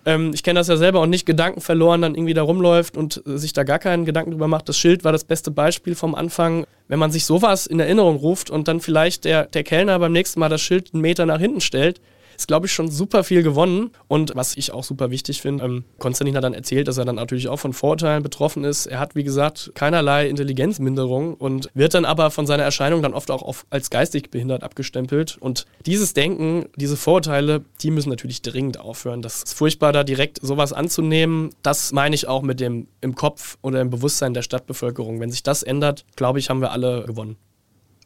Ähm, 0.07 0.31
ich 0.33 0.41
kenne 0.41 0.61
das 0.61 0.69
ja 0.69 0.77
selber 0.77 1.01
und 1.01 1.09
nicht 1.09 1.25
Gedanken 1.25 1.59
verloren, 1.59 2.01
dann 2.01 2.15
irgendwie 2.15 2.33
da 2.33 2.41
rumläuft 2.41 2.95
und 2.95 3.21
äh, 3.27 3.37
sich 3.37 3.51
da 3.51 3.63
gar 3.63 3.77
keinen 3.77 4.05
Gedanken 4.05 4.31
drüber 4.31 4.47
macht. 4.47 4.69
Das 4.69 4.77
Schild 4.77 5.03
war 5.03 5.11
das 5.11 5.25
beste 5.25 5.51
Beispiel 5.51 5.95
vom 5.95 6.15
Anfang. 6.15 6.65
Wenn 6.87 6.97
man 6.97 7.11
sich 7.11 7.25
sowas 7.25 7.67
in 7.67 7.81
Erinnerung 7.81 8.15
ruft 8.15 8.49
und 8.49 8.69
dann 8.69 8.79
vielleicht 8.79 9.25
der, 9.25 9.47
der 9.47 9.63
Kellner 9.65 9.99
beim 9.99 10.13
nächsten 10.13 10.39
Mal 10.39 10.47
das 10.47 10.61
Schild 10.61 10.93
einen 10.93 11.01
Meter 11.01 11.25
nach 11.25 11.39
hinten 11.39 11.59
stellt, 11.59 11.99
ist, 12.37 12.47
glaube 12.47 12.67
ich, 12.67 12.71
schon 12.71 12.89
super 12.89 13.23
viel 13.23 13.41
gewonnen. 13.41 13.89
Und 14.07 14.33
was 14.35 14.55
ich 14.55 14.71
auch 14.71 14.83
super 14.83 15.09
wichtig 15.09 15.41
finde, 15.41 15.65
ähm, 15.65 15.83
Konstantin 15.97 16.35
hat 16.37 16.43
dann 16.43 16.53
erzählt, 16.53 16.87
dass 16.87 16.97
er 16.97 17.05
dann 17.05 17.15
natürlich 17.15 17.47
auch 17.47 17.57
von 17.57 17.73
Vorurteilen 17.73 18.21
betroffen 18.21 18.63
ist. 18.63 18.85
Er 18.85 18.99
hat, 18.99 19.15
wie 19.15 19.23
gesagt, 19.23 19.71
keinerlei 19.73 20.29
Intelligenzminderung 20.29 21.33
und 21.33 21.69
wird 21.73 21.95
dann 21.95 22.05
aber 22.05 22.29
von 22.29 22.45
seiner 22.45 22.63
Erscheinung 22.63 23.01
dann 23.01 23.13
oft 23.13 23.31
auch 23.31 23.41
auf, 23.41 23.65
als 23.71 23.89
geistig 23.89 24.29
behindert 24.29 24.63
abgestempelt. 24.63 25.37
Und 25.39 25.65
dieses 25.85 26.13
Denken, 26.13 26.67
diese 26.75 26.95
Vorurteile, 26.95 27.65
die 27.81 27.89
müssen 27.89 28.09
natürlich 28.09 28.43
dringend 28.43 28.79
aufhören. 28.79 29.21
Das 29.23 29.43
ist 29.43 29.53
furchtbar, 29.53 29.91
da 29.91 30.03
direkt 30.03 30.39
sowas 30.41 30.73
anzunehmen. 30.73 31.49
Das 31.63 31.91
meine 31.91 32.13
ich 32.13 32.27
auch 32.27 32.43
mit 32.43 32.59
dem 32.59 32.87
im 33.01 33.15
Kopf 33.15 33.57
oder 33.63 33.81
im 33.81 33.89
Bewusstsein 33.89 34.35
der 34.35 34.43
Stadtbevölkerung. 34.43 35.19
Wenn 35.19 35.31
sich 35.31 35.41
das 35.41 35.63
ändert, 35.63 36.05
glaube 36.15 36.37
ich, 36.37 36.51
haben 36.51 36.61
wir 36.61 36.71
alle 36.71 37.03
gewonnen. 37.05 37.35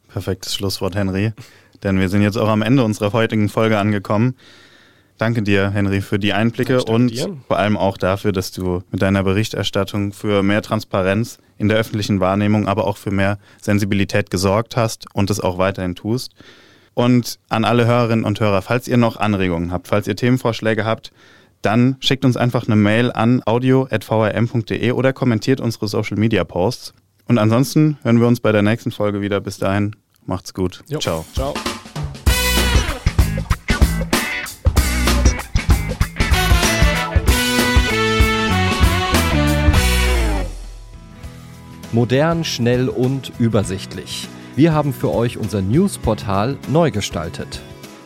Perfektes 0.08 0.54
Schlusswort, 0.54 0.94
Henry 0.94 1.32
denn 1.82 1.98
wir 1.98 2.08
sind 2.08 2.22
jetzt 2.22 2.38
auch 2.38 2.48
am 2.48 2.62
Ende 2.62 2.84
unserer 2.84 3.12
heutigen 3.12 3.48
Folge 3.48 3.78
angekommen. 3.78 4.34
Danke 5.18 5.42
dir, 5.42 5.70
Henry, 5.70 6.00
für 6.00 6.18
die 6.18 6.32
Einblicke 6.32 6.82
und 6.82 7.08
dir. 7.08 7.36
vor 7.46 7.58
allem 7.58 7.76
auch 7.76 7.96
dafür, 7.96 8.32
dass 8.32 8.50
du 8.50 8.82
mit 8.90 9.02
deiner 9.02 9.22
Berichterstattung 9.22 10.12
für 10.12 10.42
mehr 10.42 10.62
Transparenz 10.62 11.38
in 11.58 11.68
der 11.68 11.78
öffentlichen 11.78 12.18
Wahrnehmung, 12.18 12.66
aber 12.66 12.86
auch 12.86 12.96
für 12.96 13.10
mehr 13.10 13.38
Sensibilität 13.60 14.30
gesorgt 14.30 14.76
hast 14.76 15.06
und 15.14 15.30
es 15.30 15.38
auch 15.38 15.58
weiterhin 15.58 15.94
tust. 15.94 16.32
Und 16.94 17.38
an 17.48 17.64
alle 17.64 17.86
Hörerinnen 17.86 18.24
und 18.24 18.40
Hörer, 18.40 18.62
falls 18.62 18.88
ihr 18.88 18.96
noch 18.96 19.16
Anregungen 19.16 19.70
habt, 19.70 19.88
falls 19.88 20.06
ihr 20.06 20.16
Themenvorschläge 20.16 20.84
habt, 20.84 21.12
dann 21.62 21.96
schickt 22.00 22.24
uns 22.24 22.36
einfach 22.36 22.66
eine 22.66 22.76
Mail 22.76 23.12
an 23.12 23.42
audio.vrm.de 23.46 24.92
oder 24.92 25.12
kommentiert 25.12 25.60
unsere 25.60 25.88
Social 25.88 26.18
Media 26.18 26.42
Posts. 26.44 26.94
Und 27.28 27.38
ansonsten 27.38 27.98
hören 28.02 28.20
wir 28.20 28.26
uns 28.26 28.40
bei 28.40 28.52
der 28.52 28.62
nächsten 28.62 28.90
Folge 28.90 29.20
wieder. 29.20 29.40
Bis 29.40 29.58
dahin, 29.58 29.94
macht's 30.26 30.54
gut. 30.54 30.82
Jo. 30.88 30.98
Ciao. 30.98 31.24
Ciao. 31.34 31.54
Modern, 41.92 42.42
schnell 42.42 42.88
und 42.88 43.32
übersichtlich. 43.38 44.26
Wir 44.56 44.72
haben 44.72 44.94
für 44.94 45.12
euch 45.12 45.36
unser 45.36 45.60
Newsportal 45.60 46.56
neu 46.68 46.90
gestaltet. 46.90 47.60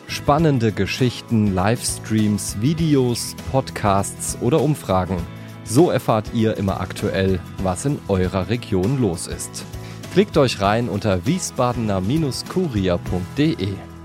Spannende 0.07 0.73
Geschichten, 0.73 1.53
Livestreams, 1.53 2.61
Videos, 2.61 3.35
Podcasts 3.51 4.37
oder 4.41 4.61
Umfragen. 4.61 5.17
So 5.63 5.89
erfahrt 5.89 6.31
ihr 6.33 6.57
immer 6.57 6.81
aktuell, 6.81 7.39
was 7.63 7.85
in 7.85 7.99
eurer 8.07 8.49
Region 8.49 9.01
los 9.01 9.27
ist. 9.27 9.65
Klickt 10.13 10.37
euch 10.37 10.61
rein 10.61 10.89
unter 10.89 11.25
wiesbadener-kurier.de. 11.25 13.96